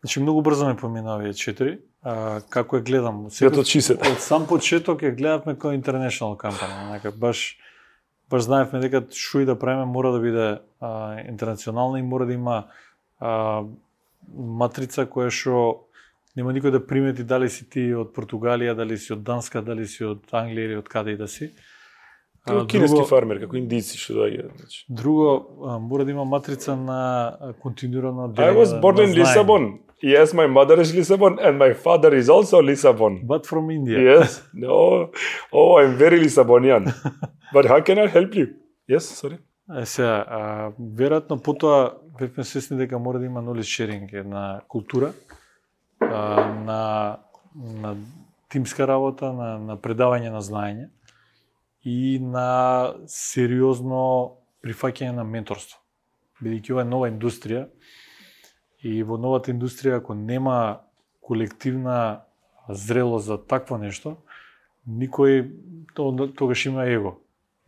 Значи 0.00 0.20
многу 0.20 0.42
брзо 0.42 0.66
ме 0.68 0.76
помина 0.76 1.16
овие 1.16 1.32
4. 1.32 1.78
А, 2.02 2.40
како 2.50 2.76
ја 2.76 2.84
гледам? 2.84 3.24
Секој, 3.30 3.64
од 3.64 3.70
60. 3.70 4.04
Од 4.12 4.20
сам 4.20 4.46
почеток 4.46 5.02
ја 5.02 5.14
гледавме 5.16 5.56
како 5.56 5.72
international 5.72 6.36
компанија, 6.36 6.92
нека 6.92 7.10
баш 7.12 7.56
баш 8.30 8.42
знаевме 8.42 8.80
дека 8.82 9.04
што 9.14 9.40
и 9.42 9.46
да 9.46 9.54
правиме 9.58 9.86
мора 9.86 10.12
да 10.12 10.20
биде 10.20 10.46
а, 10.80 11.20
интернационална 11.22 11.98
и 11.98 12.02
мора 12.02 12.26
да 12.26 12.32
има 12.34 12.56
а, 13.20 13.64
матрица 14.34 15.06
која 15.06 15.30
што 15.30 15.85
нема 16.36 16.52
никој 16.52 16.70
да 16.70 16.82
примети 16.86 17.24
дали 17.24 17.48
си 17.50 17.68
ти 17.70 17.88
од 17.94 18.12
Португалија, 18.16 18.74
дали 18.76 18.98
си 18.98 19.14
од 19.16 19.24
Данска, 19.24 19.62
дали 19.62 19.86
си 19.86 20.04
од 20.04 20.28
Англија 20.32 20.70
или 20.70 20.76
од 20.76 20.88
каде 20.88 21.16
и 21.16 21.20
да 21.20 21.28
си. 21.28 21.52
Како 22.46 22.66
кинески 22.70 23.02
фармер, 23.08 23.40
како 23.42 23.58
индици 23.58 23.98
што 23.98 24.20
доаѓа. 24.20 24.50
Значи. 24.54 24.84
Друго, 24.88 25.80
мора 25.82 26.04
да 26.06 26.14
има 26.14 26.24
матрица 26.24 26.76
на 26.76 27.00
континуирано 27.62 28.28
I 28.36 28.52
was 28.54 28.76
born 28.80 29.02
in 29.02 29.16
Lisbon. 29.16 29.80
Yes, 30.02 30.34
my 30.34 30.46
mother 30.46 30.78
is 30.78 30.94
Lisbon 30.94 31.38
and 31.40 31.58
my 31.58 31.72
father 31.72 32.14
is 32.14 32.28
also 32.28 32.60
Lisbon. 32.60 33.26
But 33.26 33.46
from 33.46 33.70
India. 33.70 33.98
Yes. 33.98 34.42
No. 34.54 35.10
Oh, 35.52 35.78
I'm 35.80 35.96
very 35.96 36.20
Lisbonian. 36.20 36.92
But 37.54 37.64
how 37.66 37.80
can 37.80 37.98
I 37.98 38.06
help 38.06 38.34
you? 38.34 38.46
Yes, 38.88 39.04
sorry. 39.22 39.38
Е, 39.82 39.86
сега, 39.86 40.24
а, 40.28 40.70
веројатно 40.78 41.42
потоа 41.42 41.96
бевме 42.18 42.44
свесни 42.44 42.76
дека 42.76 42.98
мора 42.98 43.18
да 43.18 43.26
има 43.26 43.42
knowledge 43.42 43.72
sharing, 43.74 44.12
една 44.14 44.60
култура, 44.68 45.12
а, 46.00 46.52
на, 46.64 47.18
на 47.54 47.96
тимска 48.48 48.86
работа, 48.86 49.32
на, 49.32 49.58
на 49.58 49.76
предавање 49.76 50.30
на 50.30 50.42
знаење 50.42 50.88
и 51.86 52.18
на 52.18 52.94
сериозно 53.06 54.38
прифаќање 54.64 55.14
на 55.16 55.24
менторство. 55.24 55.78
Бидејќи 56.42 56.74
ова 56.74 56.82
е 56.82 56.90
нова 56.90 57.10
индустрија 57.10 57.66
и 58.84 59.02
во 59.02 59.18
новата 59.20 59.52
индустрија 59.54 60.00
ако 60.00 60.14
нема 60.14 60.82
колективна 61.20 62.26
зрелост 62.68 63.26
за 63.26 63.38
такво 63.38 63.78
нешто, 63.78 64.16
никој 64.86 65.46
тогаш 65.94 66.66
има 66.66 66.86
его. 66.90 67.16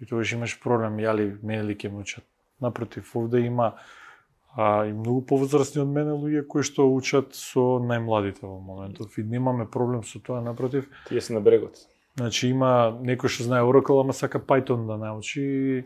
И 0.00 0.06
тогаш 0.06 0.32
имаш 0.32 0.58
проблем, 0.62 0.98
јали 1.02 1.32
мене 1.42 1.62
ли 1.70 1.74
ќе 1.74 1.90
мучат. 1.90 2.24
Напротив, 2.60 3.10
овде 3.16 3.40
има 3.46 3.74
а 4.60 4.86
и 4.86 4.92
многу 4.92 5.20
повозрастни 5.22 5.78
од 5.84 5.90
мене 5.94 6.16
луѓе 6.18 6.40
кои 6.50 6.64
што 6.66 6.88
учат 6.90 7.36
со 7.38 7.76
најмладите 7.78 8.42
во 8.42 8.56
моментов 8.58 9.14
и 9.14 9.22
немаме 9.22 9.68
проблем 9.70 10.02
со 10.02 10.18
тоа, 10.18 10.40
напротив. 10.42 10.88
Тие 11.06 11.20
се 11.22 11.36
на 11.36 11.40
брегот. 11.40 11.78
Значи 12.18 12.50
има 12.50 12.90
некој 12.90 13.30
што 13.30 13.46
знае 13.46 13.62
Oracle, 13.62 14.00
ама 14.02 14.16
сака 14.18 14.40
Python 14.42 14.88
да 14.88 14.96
научи 14.98 15.44
и, 15.44 15.84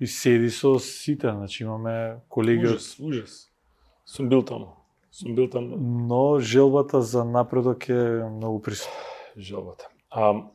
и 0.00 0.06
седи 0.06 0.48
со 0.48 0.78
сите, 0.80 1.28
значи 1.28 1.64
имаме 1.64 2.22
колеги 2.32 2.64
ужас, 2.64 2.94
од... 2.96 3.06
ужас. 3.10 3.36
Сум 4.08 4.32
бил 4.32 4.40
таму. 4.40 4.72
Сум 5.10 5.34
бил 5.36 5.50
таму. 5.52 5.76
Но 5.76 6.40
желбата 6.40 7.02
за 7.02 7.24
напредок 7.28 7.90
е 7.92 8.24
многу 8.24 8.62
присутна. 8.62 9.04
Желбата. 9.36 9.88
А, 10.10 10.48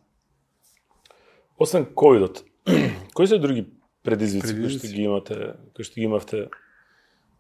освен 1.60 1.86
ковидот, 1.86 2.44
кои 3.14 3.28
се 3.28 3.38
други 3.38 3.70
предизвици, 4.04 4.48
предизвици? 4.48 4.80
кои 4.80 4.90
што 4.90 4.96
ги 4.98 5.04
имате, 5.04 5.54
кои 5.78 5.86
што 5.86 6.02
ги 6.02 6.10
имавте 6.10 6.48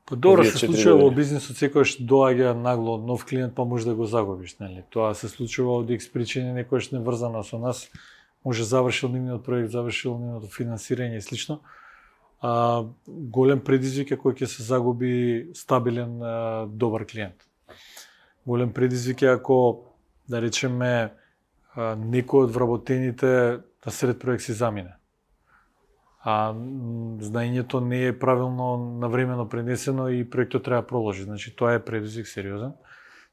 Па 0.05 0.15
добро 0.15 0.43
се 0.43 0.59
случува 0.59 0.97
во 0.99 1.11
бизнисот 1.15 1.55
секојаш 1.55 1.95
доаѓа 2.03 2.51
нагло 2.59 2.97
нов 2.99 3.23
клиент 3.23 3.55
па 3.55 3.63
може 3.63 3.87
да 3.87 3.95
го 3.95 4.05
загубиш, 4.05 4.57
нели? 4.59 4.83
Тоа 4.91 5.13
се 5.15 5.29
случува 5.31 5.77
од 5.79 5.93
X 5.95 6.09
причини 6.11 6.51
некојаш 6.57 6.91
не 6.91 6.99
врзано 6.99 7.43
со 7.47 7.57
нас. 7.57 7.87
Може 8.43 8.67
завршил 8.67 9.09
нивниот 9.09 9.45
проект, 9.45 9.71
завршил 9.71 10.17
нивното 10.19 10.51
финансирање 10.51 11.17
и 11.17 11.23
слично. 11.23 11.61
А, 12.43 12.83
голем 13.07 13.61
предизвик 13.63 14.11
е 14.11 14.19
кој 14.19 14.35
ќе 14.43 14.49
се 14.51 14.63
загуби 14.67 15.51
стабилен 15.55 16.19
а, 16.19 16.65
добар 16.67 17.05
клиент. 17.07 17.47
Голем 18.45 18.73
предизвик 18.73 19.21
е 19.21 19.31
ако 19.37 19.87
да 20.27 20.41
речеме 20.43 20.91
а, 21.71 21.95
некој 21.95 22.43
од 22.43 22.51
вработените 22.51 23.63
на 23.63 23.91
сред 23.91 24.19
проект 24.19 24.43
си 24.43 24.51
замине 24.51 24.99
а 26.23 26.53
знаењето 27.19 27.83
не 27.83 28.05
е 28.07 28.19
правилно 28.19 28.97
навремено 29.01 29.49
пренесено 29.49 30.07
и 30.09 30.23
проектот 30.29 30.63
треба 30.63 30.81
да 30.81 30.87
проложи. 30.87 31.23
Значи 31.23 31.55
тоа 31.55 31.73
е 31.73 31.83
предизвик 31.85 32.27
сериозен. 32.27 32.71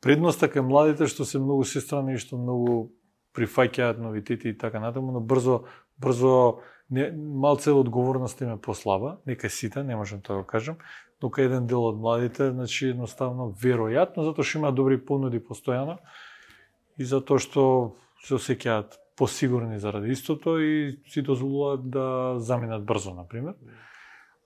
Предноста 0.02 0.48
кај 0.50 0.66
младите 0.66 1.06
што 1.06 1.24
се 1.24 1.38
многу 1.38 1.64
сестрани 1.64 2.16
и 2.16 2.22
што 2.22 2.40
многу 2.40 2.90
прифаќаат 3.36 4.00
новитети 4.02 4.50
и 4.50 4.58
така 4.58 4.80
натаму, 4.80 5.12
но 5.12 5.20
брзо 5.20 5.64
брзо 6.00 6.60
не, 6.90 7.12
малце 7.14 7.70
одговорност 7.70 8.40
им 8.40 8.50
е 8.50 8.60
послаба, 8.60 9.18
нека 9.26 9.50
сите, 9.50 9.82
не 9.82 9.96
можам 9.96 10.20
тоа 10.20 10.42
да 10.42 10.46
кажам, 10.46 10.76
дока 11.20 11.42
еден 11.42 11.66
дел 11.66 11.84
од 11.84 12.00
младите, 12.00 12.50
значи 12.50 12.90
едноставно 12.90 13.52
веројатно 13.54 14.24
затоа 14.26 14.42
што 14.42 14.58
има 14.58 14.72
добри 14.72 14.98
понуди 14.98 15.38
постојано 15.38 16.00
и 16.98 17.04
затоа 17.04 17.38
што 17.38 17.94
се 18.24 18.34
осеќаат 18.34 18.98
посигурни 19.20 19.78
заради 19.78 20.12
истото 20.16 20.56
и 20.60 20.98
си 21.08 21.22
дозволуваат 21.22 21.90
да 21.90 22.34
заминат 22.38 22.84
брзо, 22.84 23.12
на 23.14 23.26
пример. 23.28 23.52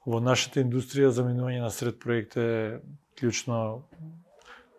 Во 0.02 0.18
нашата 0.18 0.64
индустрија 0.64 1.12
заминување 1.14 1.62
на 1.62 1.70
сред 1.70 2.00
проект 2.02 2.34
е 2.36 2.80
клучно 3.14 3.86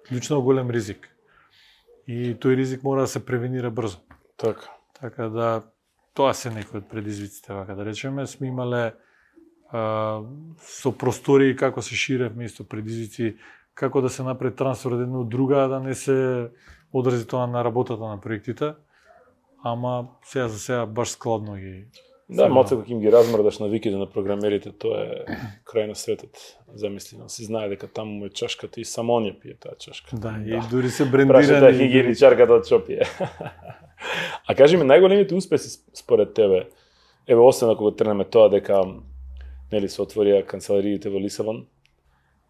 клучно 0.09 0.41
голем 0.43 0.67
ризик. 0.69 1.07
И 2.11 2.35
тој 2.35 2.59
ризик 2.59 2.83
мора 2.83 3.07
да 3.07 3.07
се 3.07 3.23
превенира 3.25 3.71
брзо. 3.71 4.03
Така. 4.37 4.75
Така 4.99 5.29
да 5.31 5.63
тоа 6.13 6.33
се 6.35 6.51
некои 6.51 6.83
од 6.83 6.91
предизвиците, 6.91 7.53
вака 7.55 7.75
да 7.75 7.85
речеме, 7.87 8.27
сме 8.27 8.51
имале 8.51 8.93
а, 9.71 10.21
со 10.59 10.91
простории 10.91 11.55
како 11.55 11.81
се 11.81 11.95
ширевме 11.95 12.51
исто 12.51 12.67
предизвици, 12.67 13.37
како 13.73 14.03
да 14.03 14.11
се 14.11 14.27
направи 14.27 14.55
трансфер 14.55 14.99
од 14.99 15.07
една 15.07 15.23
од 15.23 15.31
друга, 15.31 15.67
да 15.71 15.79
не 15.79 15.95
се 15.95 16.51
одрази 16.91 17.27
тоа 17.27 17.47
на 17.47 17.63
работата 17.63 18.03
на 18.03 18.19
проектите. 18.21 18.75
Ама 19.65 20.07
сега 20.25 20.47
за 20.47 20.59
сега 20.59 20.85
баш 20.85 21.09
складно 21.09 21.55
ги 21.55 21.85
Да, 22.29 22.49
малце 22.49 22.75
кога 22.75 22.85
им 22.89 22.99
ги 22.99 23.11
размрдаш 23.11 23.59
на 23.59 23.67
виките 23.67 23.97
на 23.97 24.05
програмерите, 24.09 24.71
тоа 24.71 25.01
е 25.01 25.25
крај 25.69 25.87
на 25.87 25.95
светот. 25.95 26.37
Замислено, 26.73 27.29
си 27.29 27.45
знае 27.45 27.69
дека 27.69 27.87
таму 27.87 28.19
му 28.19 28.25
е 28.25 28.29
чашката 28.29 28.81
и 28.81 28.85
само 28.85 29.17
он 29.17 29.25
ја 29.29 29.33
пие 29.39 29.53
таа 29.53 29.77
чашка. 29.77 30.17
Да, 30.17 30.37
и 30.45 30.57
дури 30.69 30.89
се 30.89 31.05
Прашата 31.05 31.29
брендирани. 31.29 31.77
хигиеничарката 31.77 32.53
од 32.53 32.67
Чопие. 32.67 33.05
а 34.47 34.55
кажи 34.55 34.77
ми, 34.77 34.85
најголемите 34.85 35.33
успеси 35.33 35.81
според 35.93 36.33
тебе, 36.33 36.65
еве 37.27 37.41
освен 37.41 37.69
ако 37.69 37.83
го 37.83 37.91
тренеме 37.91 38.25
тоа 38.25 38.49
дека 38.49 38.81
нели 39.71 39.89
се 39.89 40.01
отворија 40.01 40.45
канцелариите 40.45 41.09
во 41.09 41.21
Лисабон, 41.21 41.65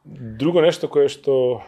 друго 0.06 0.62
нешто 0.62 0.88
кое 0.88 1.08
што 1.08 1.64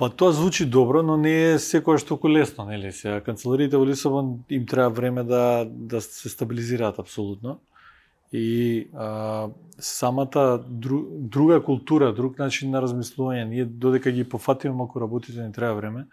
Па 0.00 0.08
тоа 0.08 0.32
звучи 0.32 0.64
добро, 0.64 1.02
но 1.04 1.18
не 1.20 1.32
е 1.52 1.56
секојаш 1.60 2.06
толку 2.08 2.28
лесно, 2.32 2.64
нели? 2.64 2.88
Сега 2.88 3.18
канцелариите 3.20 3.76
во 3.76 3.84
Лисабон 3.84 4.38
им 4.48 4.64
треба 4.66 4.88
време 4.96 5.24
да 5.28 5.66
да 5.68 6.00
се 6.00 6.28
стабилизираат 6.32 6.98
апсолутно. 6.98 7.58
И 8.32 8.88
а, 8.94 9.48
самата 9.78 10.64
дру, 10.68 11.04
друга 11.10 11.60
култура, 11.62 12.14
друг 12.14 12.38
начин 12.38 12.70
на 12.70 12.80
размислување, 12.80 13.44
ние 13.44 13.64
додека 13.64 14.10
ги 14.10 14.24
пофатиме 14.24 14.74
малку 14.74 15.00
работите 15.00 15.44
ни 15.44 15.52
треба 15.52 15.74
време, 15.74 16.06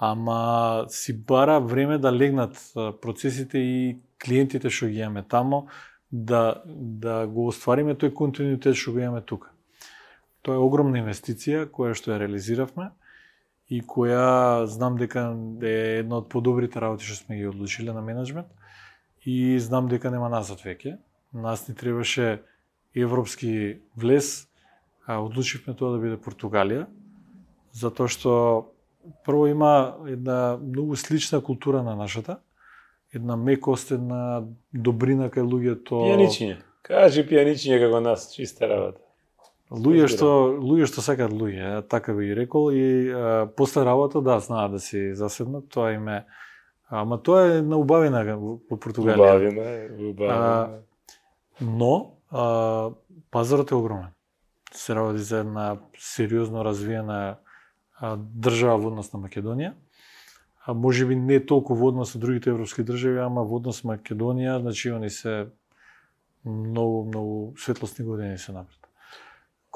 ама 0.00 0.86
си 0.88 1.14
бара 1.14 1.60
време 1.60 1.98
да 1.98 2.12
легнат 2.12 2.58
процесите 2.74 3.58
и 3.58 3.98
клиентите 4.18 4.66
што 4.70 4.90
ги 4.90 4.98
имаме 4.98 5.22
тамо, 5.22 5.68
да, 6.10 6.62
да 6.66 7.26
го 7.26 7.46
оствариме 7.54 7.94
тој 7.94 8.10
континуитет 8.10 8.74
што 8.74 8.98
го 8.98 8.98
имаме 8.98 9.22
тука. 9.22 9.54
Тоа 10.46 10.54
е 10.54 10.62
огромна 10.62 11.00
инвестиција 11.02 11.64
која 11.74 11.96
што 11.98 12.12
ја 12.12 12.20
реализиравме 12.22 12.92
и 13.66 13.80
која 13.82 14.66
знам 14.70 14.94
дека 15.00 15.32
е 15.58 16.02
една 16.04 16.20
од 16.22 16.28
подобрите 16.30 16.78
работи 16.78 17.08
што 17.08 17.24
сме 17.24 17.40
ги 17.40 17.48
одлучиле 17.50 17.90
на 17.90 18.02
менеджмент 18.06 18.46
и 19.26 19.58
знам 19.58 19.88
дека 19.90 20.12
нема 20.14 20.28
назад 20.30 20.62
веќе. 20.62 21.00
Нас 21.34 21.66
ни 21.66 21.74
требаше 21.74 22.44
европски 22.94 23.80
влез, 23.96 24.46
а 25.06 25.18
одлучивме 25.18 25.74
тоа 25.74 25.96
да 25.96 25.98
биде 25.98 26.16
Португалија, 26.16 26.86
затоа 27.74 28.06
што 28.06 28.32
прво 29.26 29.48
има 29.50 29.98
една 30.06 30.58
многу 30.62 30.96
слична 30.96 31.40
култура 31.42 31.82
на 31.82 31.96
нашата, 31.96 32.38
една 33.14 33.36
мекост, 33.36 33.90
една 33.90 34.46
добрина 34.72 35.26
кај 35.26 35.42
луѓето. 35.42 36.06
пијаничиње. 36.06 36.56
Кажи 36.86 37.26
пијаничиње 37.26 37.82
како 37.82 38.00
нас, 38.00 38.30
чиста 38.34 38.70
работа. 38.70 39.05
Луѓе 39.70 40.06
што 40.06 40.56
луѓе 40.62 40.86
што 40.86 41.02
сакаат 41.02 41.32
луѓе, 41.34 41.82
така 41.90 42.14
би 42.14 42.34
рекол 42.34 42.70
и 42.70 43.10
а, 43.10 43.48
после 43.56 43.84
работа 43.84 44.20
да 44.22 44.38
знаат 44.40 44.72
да 44.72 44.80
си 44.80 45.14
заседнат, 45.14 45.68
тоа 45.68 45.92
им 45.92 46.08
е 46.08 46.24
Ама 46.88 47.22
тоа 47.22 47.58
е 47.58 47.62
на 47.62 47.78
убавина 47.82 48.22
во 48.38 48.60
Португалија. 48.70 49.18
Убавина, 49.18 49.62
е, 49.62 49.88
убавина. 50.10 50.34
А, 50.34 50.80
Но 51.60 52.14
а, 52.30 52.90
пазарот 53.30 53.70
е 53.70 53.74
огромен. 53.74 54.12
Се 54.72 54.94
работи 54.94 55.18
за 55.18 55.38
една 55.38 55.78
сериозно 55.98 56.64
развиена 56.64 57.38
а, 57.98 58.16
држава 58.16 58.78
во 58.78 58.92
однос 58.92 59.12
на 59.12 59.18
Македонија. 59.18 59.72
А 60.66 60.74
може 60.74 61.06
би 61.06 61.16
не 61.16 61.40
толку 61.40 61.74
во 61.74 61.88
однос 61.90 62.12
со 62.12 62.18
другите 62.18 62.50
европски 62.50 62.84
држави, 62.86 63.18
ама 63.18 63.42
во 63.42 63.58
однос 63.58 63.82
Македонија, 63.82 64.60
значи 64.60 64.90
они 64.90 65.10
се 65.10 65.48
многу, 66.44 67.04
многу 67.04 67.56
светлосни 67.58 68.04
години 68.04 68.38
се 68.38 68.52
напред. 68.52 68.78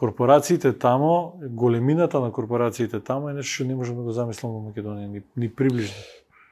Корпорациите 0.00 0.72
тамо, 0.74 1.12
големината 1.42 2.20
на 2.20 2.32
корпорациите 2.32 3.00
тамо 3.00 3.28
е 3.28 3.34
нешто 3.34 3.52
што 3.54 3.64
не 3.64 3.74
можеме 3.74 3.98
да 3.98 4.04
го 4.04 4.12
замислиме 4.12 4.52
во 4.54 4.60
Македонија, 4.62 5.06
ни, 5.06 5.20
ни 5.36 5.48
приближно. 5.50 5.96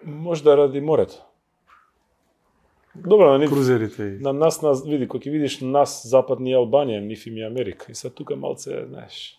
Може 0.04 0.44
да 0.44 0.56
ради 0.56 0.80
морето. 0.80 1.24
Добро, 2.96 3.32
на 3.32 3.38
нив, 3.38 3.50
Крузерите 3.50 4.02
и... 4.04 4.18
на 4.20 4.32
нас, 4.32 4.62
нас, 4.62 4.84
види, 4.84 5.08
кога 5.08 5.24
ќе 5.24 5.30
видиш 5.30 5.60
нас, 5.60 6.02
Западни 6.04 6.52
Албанија, 6.52 7.00
нив 7.00 7.26
им 7.26 7.36
е 7.36 7.46
Америка. 7.46 7.86
И 7.88 7.94
sad 7.94 8.12
тука 8.12 8.36
малце, 8.36 8.84
знаеш, 8.86 9.38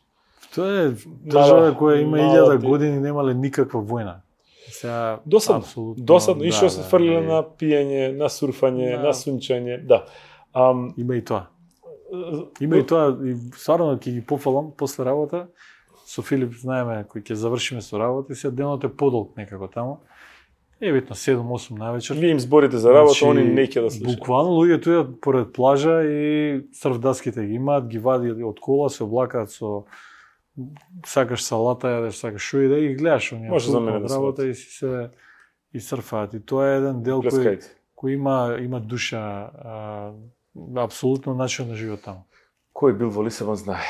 Тоа 0.49 0.81
е 0.81 0.89
држава 1.27 1.61
Мала- 1.61 1.75
која 1.75 2.01
има 2.01 2.17
мала 2.17 2.33
илјада 2.33 2.59
ти- 2.59 2.67
години 2.67 2.99
немале 2.99 3.33
никаква 3.35 3.81
војна. 3.81 4.15
Сега 4.71 5.19
Досадно. 5.25 5.59
апсолутно, 5.59 6.03
досадно, 6.05 6.43
и 6.43 6.51
што 6.51 6.69
се 6.69 6.77
да, 6.77 6.83
фрлиле 6.85 7.19
и- 7.19 7.27
на 7.27 7.43
пиење, 7.43 8.17
на 8.17 8.25
сурфање, 8.27 8.91
Да. 8.91 9.03
на 9.03 9.13
сунчање, 9.13 9.85
да. 9.85 10.05
Ам, 10.53 10.93
Има 10.97 11.15
и 11.15 11.21
тоа. 11.21 11.45
Има 12.61 12.77
и 12.77 12.85
тоа, 12.85 13.11
и 13.25 13.35
стварно 13.57 13.97
ќе 13.97 14.13
ги 14.17 14.21
пофалам 14.25 14.71
после 14.77 15.05
работа. 15.05 15.47
Со 16.09 16.23
Филип 16.25 16.55
знаеме 16.57 17.03
кој 17.09 17.21
ќе 17.21 17.37
завршиме 17.37 17.81
со 17.85 17.99
работа 18.01 18.33
и 18.33 18.35
се 18.35 18.51
денот 18.51 18.83
е 18.83 18.89
подолг 18.89 19.37
некако 19.37 19.67
тамо. 19.67 19.99
Е 20.81 20.93
битно 20.93 21.15
7-8 21.15 21.77
навечер. 21.77 22.15
Вие 22.15 22.31
им 22.31 22.39
зборите 22.39 22.77
за 22.77 22.93
работа, 22.93 23.13
Значи, 23.13 23.25
они 23.25 23.43
не 23.53 23.67
ќе 23.67 23.81
да 23.81 23.91
слушаат. 23.91 24.15
Буквално 24.15 24.55
луѓето 24.55 24.87
идат 24.87 25.21
поред 25.21 25.53
плажа 25.53 26.01
и 26.03 26.61
срфдаските 26.73 27.45
ги 27.45 27.59
имаат, 27.59 27.87
ги 27.87 27.99
вади 27.99 28.31
од 28.31 28.59
кола, 28.59 28.89
се 28.89 29.03
облакаат 29.03 29.51
со 29.51 29.83
сакаш 31.05 31.43
салата, 31.43 31.91
јадеш, 31.99 32.15
сакаш 32.15 32.41
шо 32.41 32.63
и 32.63 32.71
да 32.71 32.79
и 32.79 32.87
ги 32.87 32.95
гледаш 32.95 33.31
оние 33.33 33.49
Може 33.49 33.71
за 33.71 33.79
мене 33.79 33.99
да 33.99 34.15
работа 34.15 34.47
и 34.47 34.55
си 34.55 34.71
се 34.71 35.09
и 35.73 35.79
срфаат. 35.79 36.33
И 36.33 36.39
тоа 36.39 36.67
е 36.67 36.77
еден 36.79 37.03
дел 37.03 37.21
кој 37.21 37.59
кој 37.99 38.15
има 38.15 38.57
има 38.63 38.79
душа, 38.79 39.51
а, 39.51 40.11
апсолутно 40.77 41.33
начин 41.33 41.67
на 41.69 41.75
живот 41.75 42.01
таму. 42.01 42.25
Кој 42.75 42.93
бил 42.97 43.09
во 43.09 43.23
Лисабон 43.23 43.55
знае. 43.55 43.83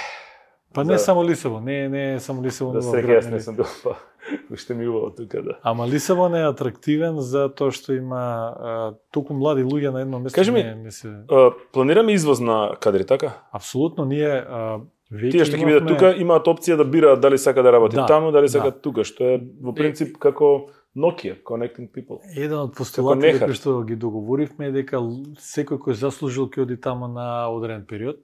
Па 0.73 0.83
не 0.83 0.93
Да. 0.93 0.99
само 0.99 1.23
Лисабон, 1.23 1.63
не 1.65 1.89
не 1.89 2.19
само 2.19 2.43
Лисабон. 2.43 2.73
Да 2.73 2.79
во 2.81 2.91
град, 2.91 3.23
јас 3.23 3.31
не 3.31 3.39
сум 3.39 3.55
бил, 3.55 3.65
па 3.83 3.95
уште 4.53 4.73
ми 4.73 4.87
убаво 4.87 5.09
тука, 5.09 5.41
да. 5.41 5.57
Ама 5.63 5.87
Лисабон 5.87 6.35
е 6.35 6.45
атрактивен 6.45 7.17
за 7.19 7.49
тоа 7.49 7.71
што 7.71 7.93
има 7.93 8.21
а, 8.21 8.93
толку 9.11 9.33
млади 9.33 9.63
луѓе 9.63 9.89
на 9.89 10.01
едно 10.01 10.19
место. 10.19 10.35
Кажи 10.35 10.51
ми, 10.51 10.63
не, 10.63 10.75
не 10.75 10.91
се... 10.91 11.09
А, 11.29 11.51
планираме 11.73 12.13
извоз 12.13 12.39
на 12.39 12.75
кадри, 12.79 13.05
така? 13.05 13.33
Апсолутно 13.51 14.05
ние 14.05 14.29
а, 14.29 14.79
веќе 15.11 15.31
Тие 15.31 15.45
што 15.45 15.57
ќе 15.57 15.65
бидат 15.65 15.87
тука 15.89 16.13
имаат 16.13 16.45
опција 16.45 16.77
да 16.77 16.85
бираат 16.85 17.19
дали 17.21 17.37
сака 17.37 17.63
да 17.63 17.71
работи 17.73 17.95
Да, 17.95 18.05
таму, 18.05 18.31
дали 18.31 18.45
да. 18.45 18.51
сакаат 18.51 18.81
тука, 18.81 19.03
што 19.03 19.23
е 19.25 19.41
во 19.61 19.73
принцип 19.73 20.17
како 20.21 20.69
Nokia, 20.95 21.35
Connecting 21.43 21.89
People. 21.93 22.17
Еден 22.35 22.57
од 22.65 22.73
постулатите 22.77 23.45
кои 23.45 23.57
што 23.57 23.75
ги 23.85 23.95
договоривме 23.99 24.71
е 24.71 24.73
дека 24.81 25.01
секој 25.37 25.77
кој 25.85 25.97
заслужил 25.99 26.49
ќе 26.49 26.65
оди 26.65 26.79
таму 26.81 27.07
на 27.11 27.47
одреден 27.53 27.85
период. 27.85 28.23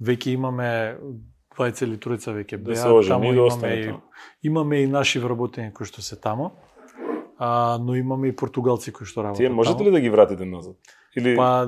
Веќе 0.00 0.32
имаме 0.32 0.70
двајца 1.52 1.84
или 1.84 1.98
тројца 2.00 2.32
веќе 2.32 2.56
Да 2.56 2.72
беа 2.72 2.92
ожени 2.94 3.12
таму 3.12 3.32
да 3.36 3.46
имаме 3.46 3.74
и, 3.74 3.84
таму. 3.86 4.00
имаме 4.42 4.82
и 4.82 4.86
наши 4.86 5.20
вработени 5.20 5.74
кои 5.74 5.86
што 5.86 6.02
се 6.02 6.16
тамо. 6.16 6.52
А, 7.42 7.78
но 7.80 7.94
имаме 7.94 8.28
и 8.28 8.36
португалци 8.36 8.92
кои 8.92 9.06
што 9.06 9.22
работат 9.22 9.36
Тие 9.38 9.48
можете 9.48 9.84
ли 9.84 9.90
да 9.90 10.00
ги 10.00 10.10
вратите 10.10 10.44
назад? 10.44 10.76
Или 11.16 11.36
Па 11.36 11.64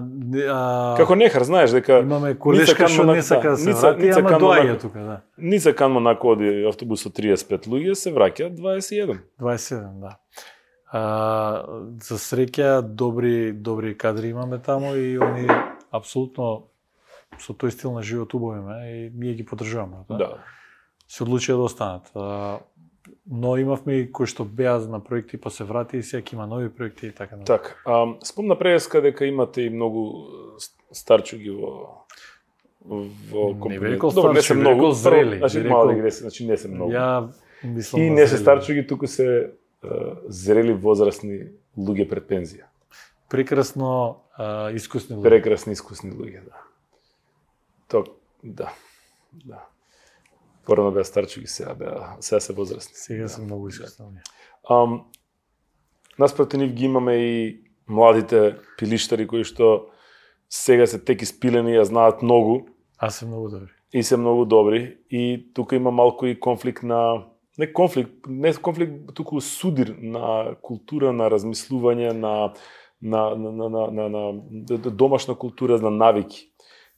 а, 0.46 0.94
како 0.96 1.14
нехар, 1.16 1.42
знаеш 1.42 1.70
дека 1.70 1.98
имаме 2.00 2.34
колешка 2.36 2.84
што 2.86 3.04
на- 3.04 3.14
не 3.14 3.22
сака 3.22 3.50
да 3.50 3.56
се 3.56 3.68
Ница- 3.68 3.80
врати, 3.90 4.10
ама 4.10 4.30
доаѓа 4.32 4.68
на- 4.68 4.78
тука, 4.78 4.98
да. 5.00 5.20
Ница 5.38 5.72
Канмо 5.74 6.00
нако 6.00 6.28
оди 6.28 6.64
автобус 6.64 7.02
со 7.02 7.10
35 7.10 7.66
луѓе, 7.66 7.94
се 7.94 8.12
враќаат 8.12 8.52
21. 8.52 9.18
27, 9.40 10.00
да. 10.00 10.16
А, 10.86 11.64
за 11.98 12.14
среќа 12.16 12.82
добри 12.82 13.52
добри 13.52 13.96
кадри 13.96 14.28
имаме 14.28 14.58
таму 14.58 14.94
и 14.94 15.16
они 15.16 15.48
апсолутно 15.90 16.68
со 17.38 17.52
тој 17.54 17.70
стил 17.70 17.92
на 17.92 18.02
живот 18.02 18.34
убавиме 18.34 18.76
и 18.86 19.10
ние 19.10 19.34
ги 19.34 19.44
поддржуваме. 19.44 20.04
Да? 20.06 20.16
Да. 20.16 20.28
Се 21.08 21.24
одлучија 21.24 21.56
да 21.56 21.62
останат. 21.62 22.12
А, 22.14 22.58
но 23.30 23.56
имавме 23.56 23.94
и 23.94 24.12
кои 24.12 24.26
што 24.26 24.44
беа 24.44 24.78
на 24.88 25.00
проекти 25.04 25.36
па 25.36 25.50
се 25.50 25.64
врати 25.64 25.96
и 25.96 26.02
сега 26.02 26.22
има 26.32 26.46
нови 26.46 26.68
проекти 26.68 27.06
и 27.06 27.12
така. 27.12 27.36
Така, 27.46 27.74
а, 27.86 28.14
спомна 28.24 28.58
преска 28.58 29.02
дека 29.02 29.26
имате 29.26 29.62
и 29.62 29.70
многу 29.70 30.28
старчуги 30.92 31.50
во 31.50 32.04
во 32.84 33.68
Не 33.68 33.78
би 33.78 33.88
рекол 33.94 34.10
Добро, 34.10 34.32
не 34.32 34.42
се 34.42 34.54
многу, 34.54 34.74
рекол 34.74 34.90
зрели, 34.90 35.38
значи 35.38 35.62
би 35.62 35.68
мала 35.68 35.86
рекол- 35.86 35.96
дигресија, 35.96 36.20
значи 36.20 36.46
не 36.46 36.56
се 36.56 36.68
многу. 36.68 36.92
Ја 36.92 37.30
мислам 37.64 38.02
И 38.02 38.10
на 38.10 38.14
не 38.14 38.26
се 38.26 38.38
старчуги, 38.38 38.86
туку 38.86 39.06
се 39.06 39.50
е, 39.84 39.88
зрели 40.26 40.72
возрастни 40.72 41.46
луѓе 41.78 42.08
пред 42.08 42.28
пензија. 42.28 42.66
Прекрасно 43.28 44.22
а, 44.36 44.70
искусни 44.70 45.16
луѓе. 45.16 45.22
Прекрасни, 45.22 45.72
искусни 45.72 46.10
луѓе, 46.12 46.44
да. 46.44 46.58
Ток, 47.88 48.08
да. 48.42 48.72
Да. 49.32 49.66
Порано 50.66 50.92
беа 50.92 51.04
старчуги, 51.04 51.46
сега 51.46 51.74
беа, 51.74 52.16
сега 52.20 52.40
се 52.40 52.52
возрастни. 52.52 52.94
Сега 52.94 53.28
се 53.28 53.42
многу 53.42 53.68
луѓе. 53.70 53.88
Ам, 54.70 55.04
наспроти 56.18 56.56
нив 56.56 56.72
ги 56.72 56.84
имаме 56.84 57.14
и 57.16 57.64
младите 57.88 58.56
пилиштари 58.78 59.26
кои 59.26 59.44
што 59.44 59.88
сега 60.52 60.86
се 60.86 61.00
тек 61.02 61.22
испилени, 61.22 61.78
ја 61.78 61.82
знаат 61.88 62.22
многу 62.22 62.68
А 62.98 63.10
се 63.10 63.26
многу 63.26 63.48
добри. 63.48 63.72
и 63.92 64.02
се 64.02 64.16
многу 64.16 64.44
добри 64.44 64.98
и 65.10 65.50
тука 65.54 65.76
има 65.76 65.90
малку 65.90 66.26
и 66.26 66.40
конфликт 66.40 66.82
на 66.82 67.24
не 67.58 67.72
конфликт, 67.72 68.12
не 68.28 68.54
конфликт, 68.54 69.14
туку 69.14 69.40
судир 69.40 69.96
на 69.98 70.56
култура 70.62 71.12
на 71.12 71.28
размислување 71.30 72.12
на 72.12 72.54
на 73.02 73.34
на 73.36 73.52
на 73.52 73.68
на, 73.68 73.90
на, 73.90 74.08
на, 74.08 74.32
на 74.70 74.78
домашна 74.78 75.34
култура 75.34 75.78
на 75.78 75.90
навики. 75.90 76.48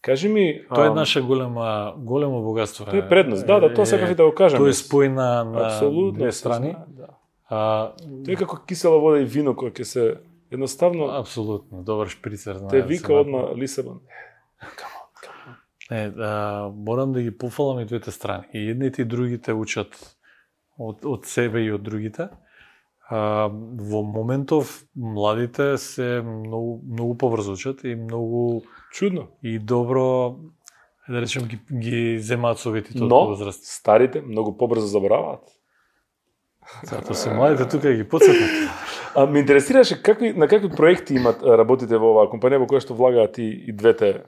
Кажи 0.04 0.28
ми, 0.28 0.62
Тоа 0.68 0.84
е 0.84 0.88
ам, 0.88 0.94
наше 0.94 1.22
голема 1.22 1.94
големо 1.96 2.42
богатство. 2.42 2.84
тоа 2.84 2.98
е 2.98 3.08
предност. 3.08 3.46
Да, 3.46 3.60
да, 3.60 3.74
тоа 3.74 3.86
сакав 3.86 4.10
и 4.10 4.14
да 4.14 4.24
го 4.24 4.34
кажам. 4.34 4.58
Тоа 4.58 4.68
е 4.68 4.76
спој 4.76 5.08
на, 5.08 5.44
на 5.44 5.66
Апсолутно 5.66 6.12
две 6.12 6.32
страни. 6.32 6.76
Да. 6.88 7.06
А, 7.48 7.92
Тоа 8.24 8.32
е 8.32 8.36
како 8.36 8.60
кисела 8.68 9.00
вода 9.00 9.20
и 9.20 9.24
вино 9.24 9.56
кој 9.56 9.72
ќе 9.72 9.82
се 9.82 10.04
едноставно 10.52 11.08
апсолутно, 11.16 11.82
добар 11.82 12.08
шприцер. 12.08 12.56
знае 12.56 12.70
те 12.70 12.82
да 12.82 12.86
вика 12.86 13.14
одма 13.14 13.56
Лисабон. 13.56 14.00
Не, 15.90 16.12
а, 16.18 16.70
морам 16.76 17.12
да 17.12 17.22
ги 17.22 17.38
пофалам 17.38 17.80
и 17.80 17.84
двете 17.84 18.10
страни. 18.10 18.44
И 18.52 18.70
едните 18.70 19.02
и 19.02 19.04
другите 19.04 19.52
учат 19.52 20.16
од, 20.78 21.04
од 21.04 21.24
себе 21.24 21.64
и 21.64 21.72
од 21.72 21.82
другите. 21.82 22.28
А, 23.08 23.48
во 23.76 24.02
моментов 24.02 24.84
младите 24.96 25.78
се 25.78 26.22
многу, 26.22 26.80
многу 26.88 27.18
побрзо 27.18 27.52
учат 27.52 27.84
и 27.84 27.94
многу 27.94 28.62
Чудно. 28.94 29.28
и 29.42 29.58
добро 29.58 30.36
да 31.08 31.20
речем 31.20 31.48
ги, 31.48 31.58
ги 31.72 32.18
земаат 32.18 32.58
советите 32.58 33.02
од 33.02 33.10
Но 33.10 33.26
возраст. 33.26 33.64
старите 33.64 34.22
многу 34.22 34.56
побрзо 34.56 34.86
забораваат. 34.86 35.42
Затоа 36.84 37.14
се 37.14 37.34
младите 37.34 37.68
тука 37.68 37.92
ги 37.92 38.08
подсетат. 38.08 38.70
А 39.14 39.26
ме 39.26 39.40
интересираше 39.40 40.02
какви 40.02 40.32
на 40.32 40.48
какви 40.48 40.70
проекти 40.70 41.14
имат 41.14 41.42
работите 41.42 41.98
во 41.98 42.14
оваа 42.14 42.30
компанија 42.30 42.62
во 42.62 42.70
која 42.70 42.80
што 42.80 42.94
влагаат 42.94 43.38
и, 43.38 43.50
и 43.68 43.72
двете 43.72 44.24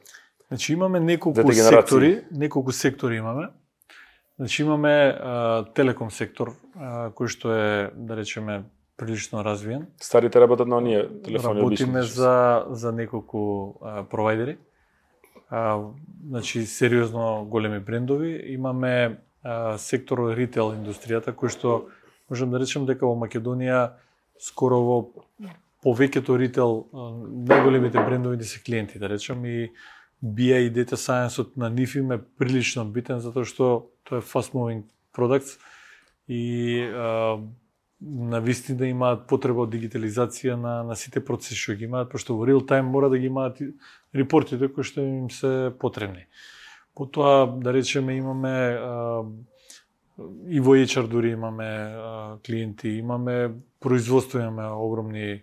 Значи 0.48 0.72
имаме 0.72 1.00
неколку 1.00 1.52
сектори, 1.52 2.24
неколку 2.30 2.72
сектори 2.72 3.16
имаме. 3.16 3.48
Значи 4.38 4.62
имаме 4.62 5.16
а, 5.20 5.64
телеком 5.74 6.10
сектор, 6.10 6.52
а, 6.76 7.10
кој 7.10 7.26
што 7.26 7.50
е, 7.50 7.90
да 7.94 8.16
речеме, 8.16 8.64
прилично 8.96 9.44
развиен. 9.44 9.86
старите 10.00 10.40
работат 10.40 10.68
на 10.68 10.76
оние 10.76 11.08
телефони 11.22 11.60
Работиме 11.60 11.98
одлични. 11.98 12.02
за, 12.02 12.66
за 12.70 12.92
неколку 12.92 13.74
а, 13.82 14.04
провайдери. 14.04 14.58
А, 15.50 15.80
значи, 16.28 16.66
сериозно 16.66 17.44
големи 17.44 17.80
брендови. 17.80 18.44
Имаме 18.46 19.18
а, 19.42 19.78
сектор 19.78 20.18
ритейл 20.36 20.74
индустријата, 20.74 21.30
кој 21.36 21.52
што 21.52 21.86
можам 22.30 22.50
да 22.50 22.58
речем 22.58 22.86
дека 22.86 23.06
во 23.06 23.14
Македонија 23.14 23.94
скоро 24.42 24.80
во 24.82 24.98
повеќето 25.84 26.34
ритейл 26.34 26.88
најголемите 27.46 28.02
брендови 28.02 28.44
се 28.44 28.58
клиенти, 28.58 28.98
да 28.98 29.08
речем, 29.08 29.44
и 29.46 29.70
BI 30.24 30.66
и 30.66 30.72
Data 30.72 30.96
Science 30.96 31.56
на 31.56 31.70
нив 31.70 31.94
им 31.94 32.12
е 32.12 32.18
прилично 32.38 32.84
битен 32.84 33.20
затоа 33.20 33.44
што 33.44 33.92
тоа 34.08 34.18
е 34.18 34.24
fast 34.24 34.56
moving 34.56 34.82
products 35.14 35.60
и 36.28 36.80
а, 36.82 37.38
на 38.00 38.40
вистина 38.40 38.78
да 38.78 38.86
имаат 38.86 39.24
потреба 39.28 39.64
од 39.64 39.72
дигитализација 39.72 40.56
на, 40.60 40.82
на 40.84 40.96
сите 40.96 41.22
процеси 41.24 41.56
што 41.56 41.76
ги 41.80 41.86
имаат, 41.88 42.10
пошто 42.12 42.36
во 42.36 42.44
реал 42.46 42.60
тайм 42.60 42.90
мора 42.92 43.08
да 43.08 43.18
ги 43.18 43.30
имаат 43.32 43.62
репортите 44.14 44.68
кои 44.68 44.84
што 44.84 45.00
им 45.00 45.30
се 45.32 45.72
потребни. 45.80 46.26
Потоа, 46.94 47.46
да 47.48 47.72
речеме, 47.72 48.16
имаме 48.16 48.52
а, 48.76 49.24
и 50.48 50.60
во 50.60 50.76
HR 50.76 51.08
дури 51.08 51.32
имаме 51.32 51.64
а, 51.64 52.36
клиенти, 52.44 52.88
имаме 53.00 53.56
производство, 53.80 54.38
имаме 54.38 54.68
огромни 54.68 55.42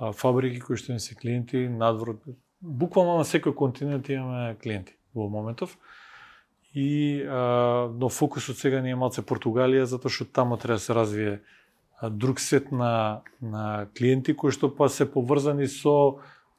а, 0.00 0.12
фабрики 0.12 0.60
кои 0.60 0.76
што 0.76 0.92
им 0.92 1.00
се 1.04 1.14
клиенти, 1.14 1.68
надвор, 1.68 2.16
буквално 2.62 3.20
на 3.20 3.28
секој 3.28 3.52
континент 3.52 4.08
имаме 4.08 4.56
клиенти 4.56 4.96
во 5.14 5.28
моментов. 5.28 5.76
И 6.72 7.20
а, 7.28 7.92
но 7.92 8.08
фокусот 8.08 8.56
сега 8.56 8.80
ни 8.80 8.96
е 8.96 8.96
малце 8.96 9.20
Португалија 9.20 9.84
затоа 9.84 10.08
што 10.08 10.24
таму 10.24 10.56
треба 10.56 10.80
да 10.80 10.84
се 10.84 10.96
развие 10.96 11.32
а, 11.36 11.57
друг 12.02 12.40
сет 12.40 12.72
на 12.72 13.22
на 13.40 13.88
клиенти 13.98 14.36
кои 14.36 14.52
што 14.52 14.70
па 14.70 14.88
се 14.88 15.06
поврзани 15.10 15.66
со 15.66 16.18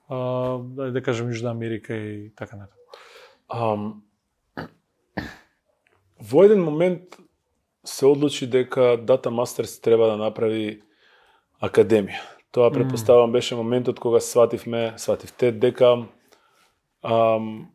а, 0.09 0.59
да, 0.59 1.01
кажем 1.01 1.29
Јужна 1.31 1.51
Америка 1.51 1.95
и 1.95 2.31
така 2.35 2.57
натаму. 2.57 2.83
Ам, 3.47 4.03
во 6.19 6.43
еден 6.43 6.63
момент 6.63 7.17
се 7.85 8.05
одлучи 8.05 8.47
дека 8.47 8.99
Data 8.99 9.31
Masters 9.31 9.79
треба 9.83 10.11
да 10.11 10.17
направи 10.17 10.81
академија. 11.61 12.19
Тоа 12.51 12.71
предпоставам 12.71 13.31
беше 13.31 13.55
моментот 13.55 13.99
кога 13.99 14.19
свативме, 14.19 14.93
свативте 14.97 15.51
дека 15.51 16.07
ам, 17.03 17.69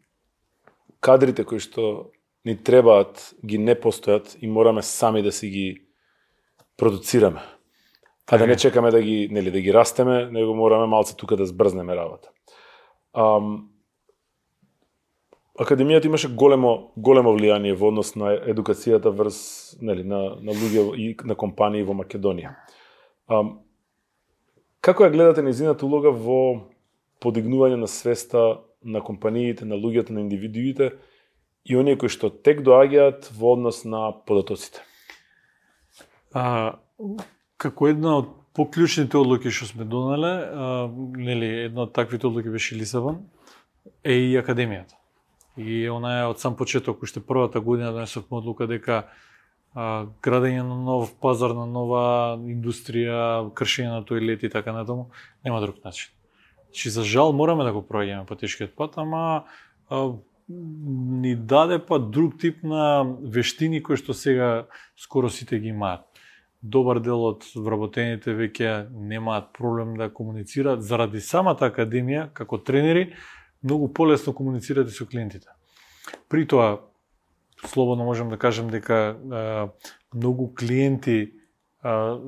кадрите 1.00 1.44
кои 1.44 1.61
што 1.61 2.11
ни 2.44 2.57
требаат 2.57 3.35
ги 3.44 3.59
не 3.59 3.74
постојат 3.74 4.37
и 4.40 4.50
мораме 4.50 4.83
сами 4.83 5.22
да 5.22 5.33
си 5.33 5.48
ги 5.48 5.68
продуцираме. 6.77 7.54
А 8.27 8.39
да 8.39 8.47
не 8.47 8.57
чекаме 8.57 8.91
да 8.91 9.03
ги, 9.03 9.29
нели, 9.31 9.51
да 9.51 9.61
ги 9.61 9.75
растеме, 9.75 10.27
него 10.31 10.55
мораме 10.55 10.87
малце 10.87 11.17
тука 11.17 11.37
да 11.37 11.47
збрзнеме 11.47 11.97
работа. 11.97 12.31
Ам, 13.13 13.69
Академијата 15.55 16.07
имаше 16.07 16.29
големо 16.35 16.91
големо 16.97 17.31
влијание 17.37 17.77
во 17.79 17.93
однос 17.93 18.17
на 18.19 18.33
едукацијата 18.35 19.13
врз 19.15 19.77
нели 19.81 20.03
на 20.03 20.35
на 20.43 20.51
луѓе 20.51 20.97
и 20.99 21.17
на 21.23 21.37
компании 21.39 21.85
во 21.87 21.95
Македонија. 21.95 22.57
Ам, 23.31 23.61
како 24.81 25.05
ја 25.05 25.13
гледате 25.15 25.45
незината 25.47 25.87
улога 25.87 26.11
во 26.11 26.67
подигнување 27.23 27.79
на 27.79 27.87
свеста 27.87 28.65
на 28.83 29.01
компаниите, 29.01 29.65
на 29.65 29.79
луѓето, 29.79 30.11
на 30.11 30.25
индивидуите 30.27 30.97
и 31.65 31.77
оние 31.77 31.97
кои 31.97 32.11
што 32.11 32.33
тек 32.35 32.67
доаѓаат 32.67 33.31
во 33.31 33.55
однос 33.55 33.85
на 33.85 34.11
податоците? 34.27 34.83
А, 36.35 36.81
како 37.64 37.88
една 37.88 38.18
од 38.20 38.33
поклучните 38.55 39.18
одлуки 39.18 39.50
што 39.50 39.66
сме 39.72 39.87
донале, 39.88 40.33
а, 40.44 40.66
нели, 41.18 41.50
една 41.68 41.88
од 41.88 41.94
таквите 41.96 42.29
одлуки 42.29 42.53
беше 42.53 42.79
Лисабон, 42.79 43.24
е 44.05 44.18
и 44.29 44.35
академијата. 44.38 44.94
И 45.57 45.85
она 45.90 46.20
е 46.20 46.27
од 46.31 46.40
сам 46.42 46.57
почеток, 46.57 47.03
уште 47.03 47.22
првата 47.22 47.61
година 47.61 47.92
донесовме 47.92 48.38
одлука 48.38 48.68
дека 48.70 49.05
а, 49.74 50.07
градење 50.22 50.62
на 50.62 50.77
нов 50.87 51.14
пазар, 51.20 51.55
на 51.57 51.66
нова 51.66 52.05
индустрија, 52.38 53.50
кршење 53.55 53.96
на 53.96 54.05
тоилети 54.07 54.46
и 54.46 54.53
така 54.53 54.72
натаму, 54.72 55.11
нема 55.44 55.61
друг 55.61 55.83
начин. 55.85 56.12
Значи, 56.68 56.90
за 56.90 57.05
жал 57.05 57.33
мораме 57.33 57.64
да 57.64 57.72
го 57.72 57.83
проаѓаме 57.83 58.27
по 58.27 58.37
тешкиот 58.38 58.74
пат, 58.74 58.98
ама 58.98 59.44
а, 59.90 60.14
ни 60.48 61.37
даде 61.37 61.79
па 61.79 61.98
друг 61.98 62.38
тип 62.38 62.62
на 62.62 63.03
вештини 63.22 63.83
кои 63.83 63.96
што 63.96 64.14
сега 64.14 64.66
скоро 64.96 65.31
сите 65.31 65.59
ги 65.59 65.72
имаат. 65.72 66.05
Добар 66.64 66.96
дел 67.05 67.20
од 67.29 67.44
вработените 67.61 68.33
веќе 68.33 68.87
немаат 68.88 69.50
проблем 69.53 69.98
да 70.00 70.09
комуницираат 70.09 70.81
заради 70.81 71.20
самата 71.20 71.68
академија 71.68 72.31
како 72.33 72.57
тренери 72.59 73.11
многу 73.62 73.90
полесно 73.92 74.33
комуницирате 74.33 74.90
со 74.90 75.05
клиентите. 75.05 75.48
При 76.29 76.46
тоа 76.48 76.81
слободно 77.66 78.05
можем 78.05 78.31
да 78.33 78.38
кажем 78.38 78.70
дека 78.70 78.96
е, 78.96 79.68
многу 80.14 80.55
клиенти 80.55 81.18
е, 81.20 81.31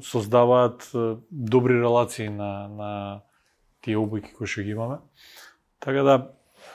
создаваат 0.03 0.91
е, 0.95 1.17
добри 1.31 1.81
релации 1.81 2.29
на 2.29 2.69
на 2.69 3.21
тие 3.81 3.97
обуки 3.97 4.33
кои 4.37 4.47
што 4.47 4.63
ги 4.67 4.77
имаме. 4.77 4.99
Така 5.81 6.03
да 6.03 6.15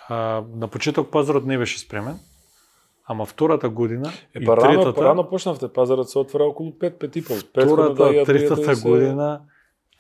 е, 0.10 0.14
на 0.58 0.68
почеток 0.68 1.12
пазарот 1.12 1.46
не 1.46 1.58
беше 1.58 1.80
спремен, 1.80 2.18
ама 3.12 3.26
втората 3.26 3.70
година 3.70 4.10
Е, 4.36 4.40
и 4.40 4.46
па 4.46 4.58
рано, 4.58 4.82
третата, 4.82 5.04
рано 5.04 5.30
почнавте, 5.30 5.68
пазарот 5.70 6.10
се 6.10 6.20
отвора 6.20 6.44
околу 6.46 6.72
5, 6.72 6.98
5 7.00 7.18
и 7.18 7.26
пол. 7.26 7.38
Втората, 7.38 7.94
да 8.06 8.24
третата 8.26 8.62
да 8.62 8.76
се- 8.76 8.90
година, 8.90 9.42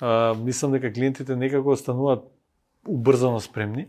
а, 0.01 0.35
мислам 0.35 0.71
дека 0.71 0.93
клиентите 0.93 1.35
некако 1.35 1.75
стануваат 1.75 2.23
убрзано 2.87 3.39
спремни, 3.39 3.87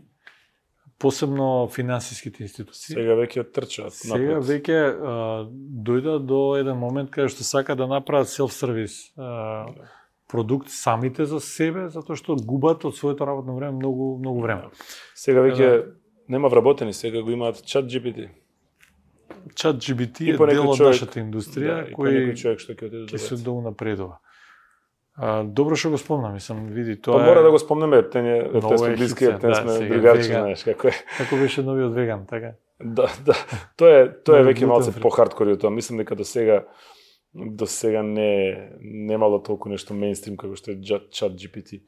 посебно 0.99 1.47
финансиските 1.67 2.43
институции. 2.43 2.93
Сега 2.93 3.13
веќе 3.13 3.51
трчаат 3.51 3.93
Сега 3.93 4.17
напред. 4.33 4.43
веќе 4.43 4.77
дојда 5.81 6.19
до 6.19 6.55
еден 6.55 6.77
момент 6.77 7.09
каде 7.09 7.27
што 7.27 7.43
сака 7.43 7.75
да 7.75 7.87
направат 7.87 8.27
селф-сервис 8.27 9.11
а, 9.17 9.65
продукт 10.27 10.69
самите 10.69 11.25
за 11.25 11.39
себе, 11.39 11.89
затоа 11.89 12.15
што 12.15 12.35
губат 12.37 12.85
од 12.85 12.95
своето 12.95 13.25
работно 13.25 13.55
време 13.55 13.71
многу 13.71 14.17
многу 14.17 14.41
време. 14.41 14.69
Сега 15.15 15.41
веќе 15.41 15.85
нема 16.29 16.47
вработени, 16.47 16.93
сега 16.93 17.21
го 17.21 17.31
имаат 17.31 17.65
чат 17.65 17.85
GPT. 17.85 18.29
Чат 19.55 19.79
GBT 19.83 20.27
И 20.27 20.29
е 20.31 20.37
некој 20.37 20.53
дел 20.53 20.69
од 20.71 20.83
нашата 20.87 21.19
индустрија 21.19 21.73
Да, 21.73 21.79
некој 21.89 22.19
кој 22.19 22.35
човек 22.39 22.63
што 22.63 22.75
ќе 22.77 22.87
отиде 22.87 23.05
ќе 23.11 23.21
се 23.21 23.35
до 23.35 23.49
долу 23.49 23.65
напредува. 23.65 24.19
А, 25.13 25.43
добро 25.43 25.77
што 25.77 25.91
го 25.93 25.99
спомнам, 26.01 26.33
мислам, 26.33 26.65
види, 26.73 26.95
Тоа 26.97 27.19
па 27.19 27.25
мора 27.27 27.43
е 27.43 27.45
да 27.45 27.51
го 27.53 27.59
спомнеме, 27.61 27.99
ептен 28.01 28.25
е, 28.25 28.37
те 28.49 28.77
сме 28.77 28.93
е 28.93 28.95
блиски, 28.95 29.25
ептен 29.29 29.51
да, 29.51 29.61
сме 29.61 29.89
веган. 29.89 30.21
знаеш, 30.23 30.63
како 30.63 30.89
е. 30.89 30.93
како 31.17 31.37
беше 31.37 31.61
новиот 31.61 31.93
веган, 31.93 32.25
така. 32.25 32.55
Да, 32.81 33.11
да. 33.25 33.35
Тоа 33.77 33.99
е 33.99 34.07
тоа 34.25 34.41
е 34.41 34.47
веќе 34.49 34.65
малце 34.65 34.95
по-хардкори 34.97 35.53
од 35.53 35.61
тоа. 35.61 35.69
Мислам 35.69 36.01
дека 36.01 36.17
до 36.17 36.25
сега 36.25 36.63
до 37.33 37.67
сега 37.67 38.03
не 38.03 38.69
немало 38.81 39.39
толку 39.43 39.69
нешто 39.69 39.93
мейнстрим 39.93 40.37
како 40.37 40.57
што 40.57 40.73
е 40.73 40.81
чат, 40.81 41.33
GPT. 41.37 41.81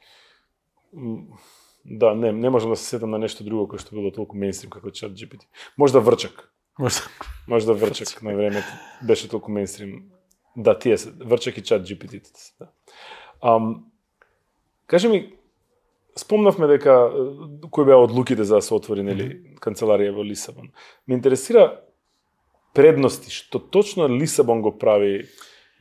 Да, 1.85 2.15
не, 2.15 2.31
не 2.31 2.49
можам 2.49 2.69
да 2.73 2.75
се 2.75 2.85
сетам 2.85 3.11
на 3.11 3.17
нешто 3.21 3.43
друго 3.43 3.67
кое 3.69 3.81
што 3.81 3.93
било 3.97 4.13
толку 4.13 4.37
мейнстрим 4.37 4.69
како 4.73 4.89
чат 4.89 5.13
GPT. 5.13 5.45
Можда 5.77 6.01
врчак. 6.01 6.49
Можда 6.79 7.01
Можда 7.47 7.73
врчак 7.73 8.21
на 8.21 8.35
времето 8.35 8.67
беше 9.03 9.29
толку 9.29 9.51
мейнстрим. 9.51 10.03
Да, 10.57 10.79
тие 10.79 10.97
се 10.97 11.11
врчак 11.25 11.57
и 11.57 11.63
чат 11.63 11.87
GPT. 11.87 12.23
Да. 12.59 12.67
Ам, 13.41 13.85
кажи 14.87 15.07
ми, 15.07 15.33
спомнавме 16.17 16.67
дека 16.67 17.11
кои 17.71 17.85
беа 17.85 17.97
одлуките 17.97 18.43
за 18.43 18.55
да 18.55 18.61
се 18.61 18.73
отвори 18.73 19.03
нели 19.03 19.57
канцеларија 19.59 20.15
во 20.15 20.23
Лисабон. 20.23 20.71
Ме 21.07 21.19
интересира 21.19 21.81
предности 22.73 23.29
што 23.31 23.59
точно 23.59 24.07
Лисабон 24.07 24.61
го 24.61 24.77
прави 24.77 25.27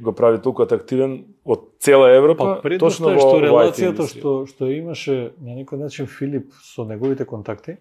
го 0.03 0.13
прави 0.13 0.43
толку 0.43 0.67
атрактивен 0.67 1.23
од 1.45 1.79
цела 1.79 2.11
Европа, 2.11 2.59
Па 2.63 2.79
точно 2.79 3.15
е 3.15 3.19
што 3.23 3.31
во 3.31 3.41
релацијата 3.41 4.09
што 4.11 4.33
што 4.51 4.69
имаше 4.75 5.33
на 5.39 5.55
некој 5.55 5.79
начин 5.87 6.11
Филип 6.11 6.51
со 6.67 6.85
неговите 6.85 7.25
контакти, 7.25 7.79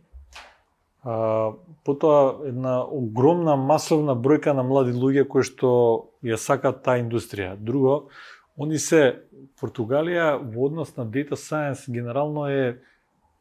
а, 1.03 1.51
потоа 1.83 2.47
една 2.47 2.83
огромна 2.83 3.55
масовна 3.55 4.15
бројка 4.15 4.53
на 4.53 4.63
млади 4.63 4.91
луѓе 4.91 5.27
кои 5.27 5.43
што 5.43 6.09
ја 6.23 6.39
сакаат 6.39 6.83
таа 6.83 7.01
индустрија. 7.03 7.55
Друго, 7.57 8.09
они 8.57 8.79
се 8.79 9.23
Португалија 9.59 10.37
во 10.39 10.67
однос 10.67 10.95
на 10.97 11.05
data 11.05 11.35
science 11.35 11.91
генерално 11.91 12.47
е 12.47 12.79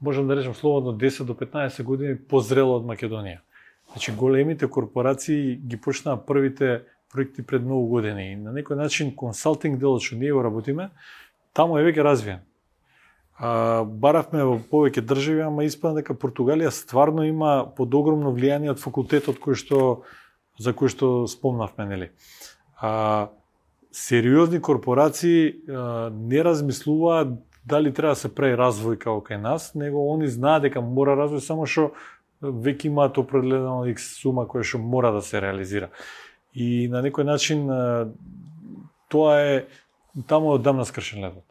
можам 0.01 0.27
да 0.29 0.37
речем 0.37 0.55
слободно 0.55 0.99
10 0.99 1.25
до 1.25 1.35
15 1.35 1.83
години 1.83 2.19
позрела 2.19 2.77
од 2.77 2.85
Македонија. 2.85 3.41
Значи 3.93 4.13
големите 4.13 4.67
корпорации 4.67 5.57
ги 5.57 5.77
почнаа 5.77 6.17
првите 6.17 6.83
проекти 7.13 7.43
пред 7.47 7.63
многу 7.63 7.87
години 7.87 8.33
и 8.33 8.37
на 8.37 8.53
некој 8.53 8.75
начин 8.75 9.15
консалтинг 9.17 9.79
делот 9.79 10.03
што 10.03 10.17
ние 10.17 10.33
го 10.33 10.43
работиме, 10.43 10.91
таму 11.53 11.79
е 11.79 11.85
веќе 11.85 12.03
развиен. 12.03 12.41
А, 13.39 13.85
баравме 13.85 14.45
во 14.45 14.59
повеќе 14.71 15.05
држави, 15.07 15.43
ама 15.47 15.65
испадна 15.65 16.03
дека 16.03 16.15
Португалија 16.15 16.71
стварно 16.71 17.25
има 17.27 17.65
под 17.77 17.95
огромно 17.95 18.33
влијание 18.35 18.75
од 18.75 18.83
факултетот 18.83 19.41
кој 19.43 19.57
што 19.59 19.79
за 20.61 20.75
кој 20.77 20.93
што 20.93 21.13
спомнавме, 21.27 21.87
нели. 21.89 22.11
А, 22.77 23.31
сериозни 23.91 24.61
корпорации 24.61 25.55
а, 25.69 26.11
не 26.11 26.43
размислуваат 26.45 27.39
дали 27.65 27.93
треба 27.95 28.13
да 28.13 28.21
се 28.21 28.29
прави 28.35 28.57
развој 28.59 28.99
како 28.99 29.23
кај 29.23 29.41
нас, 29.41 29.75
него 29.75 30.03
они 30.13 30.27
знаат 30.27 30.67
дека 30.67 30.81
мора 30.83 31.15
развој 31.17 31.41
само 31.41 31.67
што 31.67 31.93
веќе 32.43 32.91
имаат 32.91 33.19
определена 33.19 33.87
X 33.93 34.19
сума 34.19 34.49
која 34.51 34.67
што 34.67 34.79
мора 34.83 35.13
да 35.15 35.23
се 35.23 35.41
реализира. 35.41 35.91
И 36.53 36.89
на 36.91 37.03
некој 37.03 37.25
начин 37.25 37.71
а, 37.71 38.11
тоа 39.09 39.39
е 39.41 39.65
таму 40.27 40.53
одамна 40.53 40.85
скршен 40.85 41.23
ледот. 41.23 41.47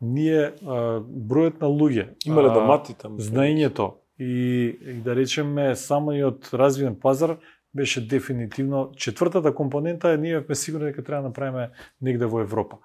Ние 0.00 0.52
а, 0.52 1.00
бројот 1.00 1.60
на 1.60 1.68
луѓе, 1.72 2.08
Имале 2.26 2.50
домати 2.52 2.94
таму. 2.94 3.16
знаењето 3.18 3.94
и, 4.18 4.76
и 4.80 5.00
да 5.04 5.16
речеме 5.16 5.76
самиот 5.76 6.50
развиен 6.52 6.94
пазар 7.00 7.36
беше 7.74 8.08
дефинитивно 8.08 8.92
четвртата 8.96 9.54
компонента 9.54 10.10
е 10.10 10.16
ние 10.16 10.42
сме 10.44 10.54
сигурни 10.54 10.86
дека 10.86 11.04
треба 11.04 11.22
да 11.22 11.28
направиме 11.28 11.70
негде 12.02 12.26
во 12.26 12.40
Европа. 12.40 12.76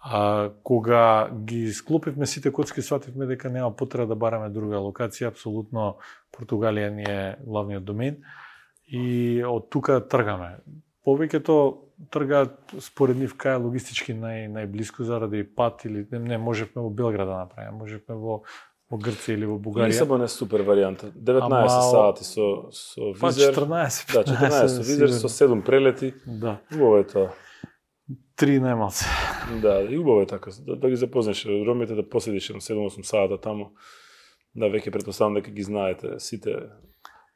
А 0.00 0.50
кога 0.64 1.30
ги 1.30 1.72
склопивме 1.72 2.26
сите 2.26 2.52
коцки, 2.52 2.82
свативме 2.82 3.26
дека 3.26 3.50
нема 3.50 3.76
потреба 3.76 4.06
да 4.06 4.16
бараме 4.16 4.48
друга 4.48 4.80
локација, 4.80 5.28
апсолутно 5.28 5.98
Португалија 6.32 6.88
ни 6.88 7.04
е 7.04 7.36
главниот 7.44 7.84
домен 7.84 8.22
и 8.88 9.44
од 9.44 9.68
тука 9.70 10.00
тргаме. 10.00 10.56
Повеќето 11.06 11.54
тргаат 12.12 12.58
според 12.80 13.16
нив 13.16 13.36
кај 13.40 13.60
логистички 13.62 14.12
нај 14.12 14.48
најблиску 14.52 15.04
заради 15.04 15.44
пат 15.44 15.84
или 15.84 16.06
не, 16.10 16.18
не 16.18 16.38
можевме 16.38 16.82
во 16.82 16.90
Белград 16.90 17.28
да 17.28 17.38
направиме, 17.44 17.78
можевме 17.78 18.16
во 18.16 18.42
во 18.90 18.98
Грција 18.98 19.36
или 19.38 19.46
во 19.46 19.54
Бугарија. 19.62 19.86
Лисабон 19.92 20.24
е 20.24 20.28
супер 20.28 20.64
варијанта. 20.66 21.12
19 21.14 21.46
Ама, 21.46 21.68
сати 21.70 22.24
со 22.26 22.46
со 22.74 23.12
Па 23.20 23.30
визер. 23.30 23.54
14, 23.54 24.12
Да, 24.12 24.24
14 24.24 24.68
со 24.68 24.82
визер 24.82 25.12
со 25.14 25.28
7 25.28 25.62
прелети. 25.62 26.12
Да, 26.26 26.58
Убаво 26.74 26.98
е 26.98 27.04
тоа. 27.06 27.30
три 28.36 28.58
најмалце. 28.58 29.06
Да, 29.62 29.80
и 29.82 29.98
убаво 29.98 30.22
е 30.22 30.26
така. 30.26 30.50
Да, 30.66 30.76
да 30.76 30.90
ги 30.90 30.96
запознаеш 30.96 31.46
ромите, 31.46 31.94
да 31.94 32.02
поседиш 32.08 32.50
едно 32.50 32.60
7-8 32.60 33.02
сата 33.02 33.38
таму. 33.40 33.70
Да, 34.54 34.66
веќе 34.66 34.90
претпоставам 34.90 35.34
дека 35.38 35.50
ги 35.50 35.62
знаете 35.62 36.18
сите 36.18 36.56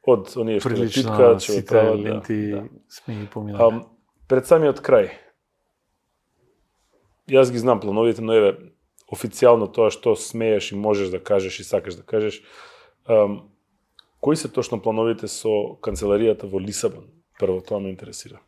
од 0.07 0.33
оние 0.37 0.61
што 0.61 0.69
Прилично 0.69 1.11
питкаат, 1.11 1.43
што 1.43 1.53
сите 1.53 1.69
прават. 1.69 2.01
ленти 2.01 2.39
Да, 2.51 2.61
да. 2.61 2.69
сме 2.89 3.15
ги 3.15 3.27
поминали. 3.27 3.63
Ам, 3.63 3.83
пред 4.29 4.47
самиот 4.47 4.83
крај, 4.85 5.11
јас 7.29 7.53
ги 7.53 7.59
знам 7.59 7.81
плановите, 7.81 8.23
но 8.23 8.37
еве, 8.37 8.53
официјално 9.13 9.69
тоа 9.73 9.91
што 9.91 10.17
смееш 10.17 10.73
и 10.73 10.77
можеш 10.77 11.09
да 11.09 11.23
кажеш 11.23 11.61
и 11.61 11.65
сакаш 11.65 11.97
да 11.97 12.03
кажеш, 12.03 12.43
ам, 13.09 13.49
кои 14.21 14.37
се 14.37 14.49
точно 14.49 14.81
плановите 14.81 15.29
со 15.29 15.77
канцеларијата 15.81 16.49
во 16.49 16.61
Лисабон? 16.61 17.09
Прво, 17.41 17.61
тоа 17.61 17.81
ме 17.81 17.91
интересира. 17.91 18.41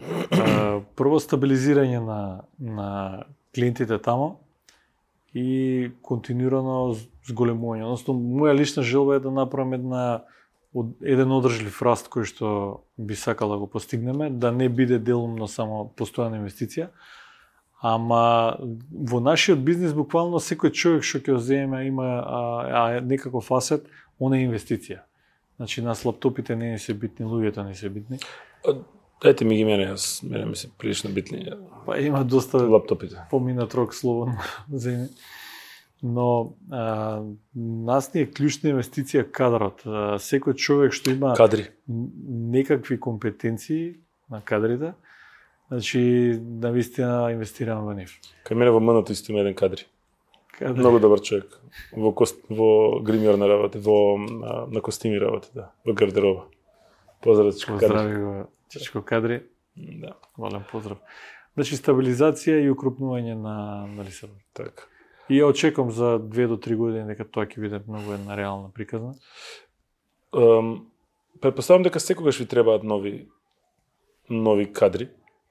А, 0.00 0.80
прво 0.96 1.20
стабилизирање 1.20 2.00
на 2.00 2.44
на 2.58 3.24
клиентите 3.54 3.98
тамо 3.98 4.40
и 5.34 5.90
континуирано 6.02 6.94
зголемување. 7.28 7.84
Односно, 7.84 8.14
моја 8.14 8.54
лична 8.56 8.82
желба 8.82 9.16
е 9.16 9.20
да 9.20 9.30
направам 9.30 9.74
една 9.74 10.24
од, 10.74 10.92
еден 11.02 11.32
одржлив 11.32 11.82
раст 11.82 12.10
кој 12.12 12.28
што 12.28 12.50
би 12.98 13.16
сакала 13.16 13.56
да 13.56 13.64
го 13.64 13.70
постигнеме, 13.70 14.30
да 14.30 14.52
не 14.52 14.68
биде 14.68 14.98
делумно 14.98 15.48
само 15.48 15.88
постојана 15.96 16.40
инвестиција, 16.40 16.90
ама 17.82 18.58
во 18.90 19.20
нашиот 19.24 19.64
бизнис 19.64 19.96
буквално 19.96 20.40
секој 20.42 20.72
човек 20.72 21.06
што 21.06 21.22
ќе 21.24 21.38
земе 21.38 21.86
има 21.88 22.08
а, 22.20 22.40
а 22.82 23.00
некаков 23.00 23.50
асет, 23.56 23.88
она 24.20 24.38
е 24.38 24.46
инвестиција. 24.46 25.02
Значи 25.56 25.82
нас 25.82 26.04
лаптопите 26.04 26.56
не 26.56 26.78
се 26.78 26.94
битни, 26.94 27.26
луѓето 27.26 27.66
не 27.66 27.74
се 27.74 27.90
битни. 27.90 28.18
Дајте 29.20 29.44
ми 29.44 29.56
ги 29.56 29.64
мене, 29.68 29.90
јас, 29.90 30.22
мене 30.24 30.46
ми 30.48 30.56
се 30.56 30.70
прилично 30.78 31.10
битни 31.12 31.52
Па 31.86 31.98
има 32.00 32.24
доста 32.24 32.56
лаптопите. 32.56 33.16
поминат 33.30 33.74
рок 33.74 33.94
слободно 33.94 34.38
за 34.72 34.92
име. 34.92 35.08
Но 36.02 36.54
а, 36.72 37.22
нас 37.54 38.14
ни 38.14 38.22
е 38.22 38.30
клучна 38.30 38.70
инвестиција 38.72 39.24
кадрот. 39.30 39.82
А, 39.84 40.16
секој 40.18 40.54
човек 40.56 40.92
што 40.96 41.10
има 41.10 41.34
Кадри. 41.36 41.68
некакви 41.88 43.00
компетенции 43.00 43.96
на 44.30 44.40
кадрите, 44.40 44.94
значи 45.68 46.40
навистина 46.40 47.28
инвестирам 47.32 47.84
во 47.84 47.92
нив. 47.92 48.16
Кај 48.46 48.54
мене 48.54 48.70
во 48.70 48.80
МНТ 48.80 49.10
исто 49.10 49.32
има 49.32 49.40
еден 49.40 49.54
кадри. 49.54 49.84
Кадри. 50.58 50.80
Многу 50.80 51.00
добар 51.00 51.20
човек. 51.20 51.60
Во 51.92 52.12
кост, 52.12 52.36
во 52.50 53.00
гримиорна 53.00 53.48
работи, 53.48 53.78
во 53.78 54.16
на, 54.18 54.66
на 54.66 54.80
костими 54.80 55.20
работи, 55.20 55.48
да, 55.54 55.70
во 55.86 55.92
гардероба. 55.92 56.46
Поздрав 57.22 57.54
Чичко 57.54 57.72
кадри. 57.72 57.86
Поздрави 57.88 58.22
го 58.22 58.46
Чичко 58.68 59.02
Кадри, 59.02 59.42
Да, 59.76 60.14
волен 60.38 60.64
поздрав. 60.72 60.98
Значи 61.54 61.76
стабилизација 61.76 62.60
и 62.64 62.70
укрупнување 62.70 63.34
на 63.34 63.86
на 63.86 64.04
Лисабон. 64.04 64.36
така. 64.54 64.84
И 65.30 65.38
ја 65.38 65.46
очекувам 65.52 65.92
за 65.94 66.18
2 66.18 66.46
до 66.50 66.56
3 66.58 66.76
години 66.76 67.06
дека 67.06 67.24
тоа 67.24 67.46
ќе 67.46 67.62
биде 67.62 67.82
многу 67.86 68.12
една 68.18 68.36
реална 68.36 68.72
приказна. 68.74 69.14
Um, 70.32 70.90
предпоставам 71.40 71.82
дека 71.86 72.00
секогаш 72.00 72.38
ви 72.38 72.46
требаат 72.46 72.82
нови 72.84 73.28
нови 74.30 74.72
кадри. 74.72 75.08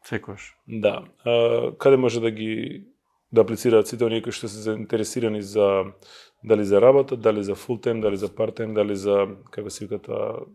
Секојаш. 0.08 0.54
Да. 0.68 1.04
А, 1.26 1.72
каде 1.78 1.98
може 1.98 2.22
да 2.22 2.32
ги 2.32 2.84
да 3.32 3.42
аплицираат 3.42 3.88
сите 3.88 4.06
оние 4.06 4.24
кои 4.26 4.34
што 4.34 4.48
се 4.50 4.64
заинтересирани 4.64 5.42
за 5.42 5.94
дали 6.44 6.66
за 6.66 6.82
работа, 6.82 7.18
дали 7.18 7.44
за 7.44 7.56
фул 7.56 7.78
тайм, 7.78 8.02
дали 8.02 8.18
за 8.18 8.30
парт 8.36 8.56
тайм, 8.56 8.74
дали 8.74 8.96
за 8.96 9.28
како 9.52 9.70
се 9.70 9.86
вика 9.86 10.00
тоа 10.00 10.46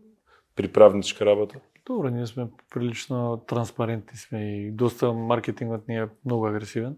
приправничка 0.55 1.25
работа. 1.25 1.61
Добро, 1.85 2.09
ние 2.09 2.25
сме 2.27 2.47
прилично 2.73 3.43
транспарентни 3.47 4.17
сме 4.17 4.39
и 4.39 4.71
доста 4.71 5.13
маркетингот 5.13 5.87
ни 5.87 5.97
е 5.97 6.09
многу 6.25 6.45
агресивен. 6.45 6.97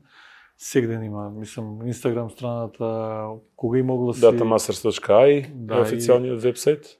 Сегден 0.58 1.04
има, 1.04 1.30
мислам, 1.30 1.88
Инстаграм 1.88 2.30
страната, 2.30 3.28
кога 3.56 3.80
и 3.80 3.84
могло 3.84 4.08
да 4.08 4.13
си... 4.13 4.22
datamasters.ai 4.22 5.46
Да, 5.54 5.82
е 5.82 5.86
официјалниот 5.86 6.41
вебсайт. 6.41 6.98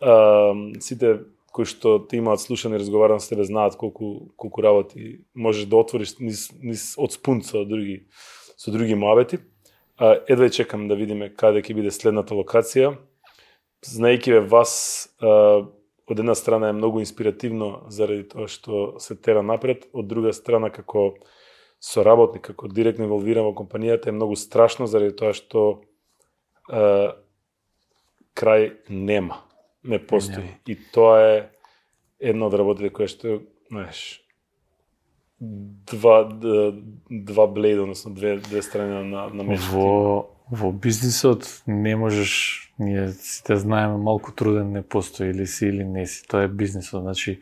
А, 0.00 0.52
сите 0.80 1.20
кои 1.52 1.64
што 1.64 1.98
те 2.04 2.20
имаат 2.20 2.44
слушани 2.44 2.78
разговарам 2.78 3.20
с 3.20 3.28
тебе 3.28 3.44
знаат 3.44 3.76
колку 3.76 4.30
колку 4.36 4.62
работи 4.62 5.24
можеш 5.34 5.64
да 5.64 5.80
отвориш 5.80 6.18
низ, 6.20 6.50
низ 6.62 6.94
од 7.00 7.16
спун 7.16 7.40
со 7.42 7.64
други 7.64 8.04
со 8.56 8.70
други 8.70 8.94
муабети. 8.94 9.40
А, 9.96 10.20
едва 10.28 10.46
и 10.46 10.50
чекам 10.50 10.88
да 10.88 10.94
видиме 10.94 11.32
каде 11.32 11.64
ќе 11.64 11.74
биде 11.74 11.90
следната 11.90 12.36
локација 12.36 12.98
знаејќи 13.86 14.32
ве 14.36 14.40
вас, 14.44 15.08
а, 15.20 15.64
од 16.10 16.18
една 16.18 16.34
страна 16.34 16.68
е 16.68 16.76
многу 16.76 17.00
инспиративно 17.00 17.86
заради 17.88 18.28
тоа 18.28 18.48
што 18.48 19.00
се 19.00 19.16
тера 19.16 19.42
напред, 19.42 19.86
од 19.92 20.06
друга 20.06 20.32
страна 20.36 20.70
како 20.70 21.14
соработник, 21.80 22.44
како 22.52 22.68
директно 22.68 23.06
инволвиран 23.08 23.48
во 23.48 23.54
компанијата 23.56 24.10
е 24.10 24.16
многу 24.16 24.36
страшно 24.36 24.86
заради 24.86 25.16
тоа 25.16 25.32
што 25.36 25.82
а, 26.68 27.16
крај 28.36 28.72
нема, 28.88 29.40
не 29.82 29.98
постои. 29.98 30.44
Нема. 30.44 30.58
И 30.68 30.76
тоа 30.92 31.20
е 31.20 31.38
една 32.20 32.50
од 32.50 32.58
работите 32.60 32.92
која 32.92 33.08
што, 33.08 33.40
знаеш, 33.72 34.20
два 35.40 36.28
два 36.28 37.46
блейд, 37.46 37.80
односно 37.80 38.12
две 38.14 38.36
две 38.36 38.62
страни 38.62 39.08
на 39.08 39.28
на 39.32 39.42
мечот. 39.42 39.72
Во 39.72 40.28
во 40.50 40.72
бизнисот 40.72 41.62
не 41.66 41.96
можеш 41.96 42.72
ние 42.78 43.08
сите 43.12 43.56
знаеме 43.56 43.96
малку 43.96 44.32
труден 44.32 44.72
не 44.72 44.82
постои 44.82 45.30
или 45.30 45.46
си 45.46 45.66
или 45.66 45.84
не 45.84 46.06
си. 46.06 46.26
Тоа 46.28 46.44
е 46.44 46.48
бизнисот, 46.48 47.02
значи 47.02 47.40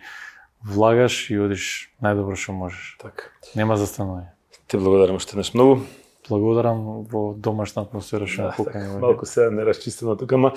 влагаш 0.65 1.31
и 1.31 1.39
одиш 1.39 1.91
најдобро 2.03 2.37
што 2.37 2.55
можеш. 2.57 2.97
Така. 3.03 3.31
Нема 3.59 3.79
застанување. 3.81 4.31
Те 4.69 4.79
благодарам 4.79 5.17
уште 5.17 5.39
неш 5.39 5.55
многу. 5.55 5.81
Благодарам 6.29 7.05
во 7.09 7.33
домашна 7.35 7.83
атмосфера 7.87 8.27
што 8.29 8.51
да, 8.51 8.55
покани. 8.57 8.89
Така, 8.89 9.01
малку 9.01 9.27
се 9.27 9.51
не 9.51 9.65
расчистено 9.65 10.17
тука, 10.17 10.35
ама 10.35 10.53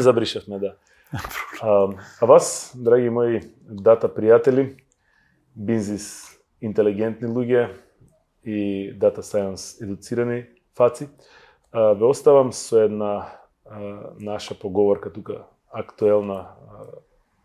забришавме, 0.00 0.58
да. 0.58 0.76
А, 1.62 1.88
а 2.20 2.26
вас, 2.26 2.72
драги 2.74 3.08
мои 3.10 3.40
дата 3.62 4.08
пријатели, 4.08 4.76
бизнис 5.54 6.36
интелигентни 6.60 7.28
луѓе 7.28 7.70
и 8.44 8.92
дата 8.92 9.22
science 9.22 9.82
едуцирани 9.82 10.46
фаци, 10.76 11.08
ве 11.72 12.04
оставам 12.04 12.52
со 12.52 12.84
една 12.84 13.28
наша 14.18 14.54
поговорка 14.58 15.12
тука 15.12 15.46
актуелна 15.72 16.56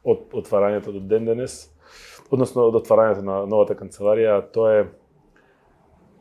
од 0.04 0.34
отварањето 0.34 0.94
до 0.96 1.00
ден 1.00 1.26
денес, 1.26 1.70
односно 2.32 2.68
од 2.70 2.80
отварањето 2.82 3.26
на 3.26 3.38
новата 3.46 3.76
канцеларија, 3.78 4.42
тоа 4.54 4.74
е 4.80 4.90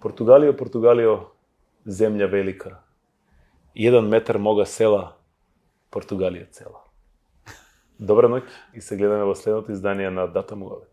Португалио, 0.00 0.56
Португалио, 0.56 1.16
земја 1.86 2.30
велика. 2.30 2.78
Еден 3.74 4.08
метар 4.08 4.38
мога 4.38 4.66
села, 4.66 5.14
Португалија 5.92 6.48
цела. 6.50 6.84
Добра 7.98 8.28
ноќ 8.32 8.42
и 8.74 8.80
се 8.80 8.96
гледаме 8.96 9.28
во 9.28 9.34
следното 9.36 9.72
издание 9.72 10.10
на 10.10 10.26
Дата 10.26 10.56
Муавет. 10.56 10.89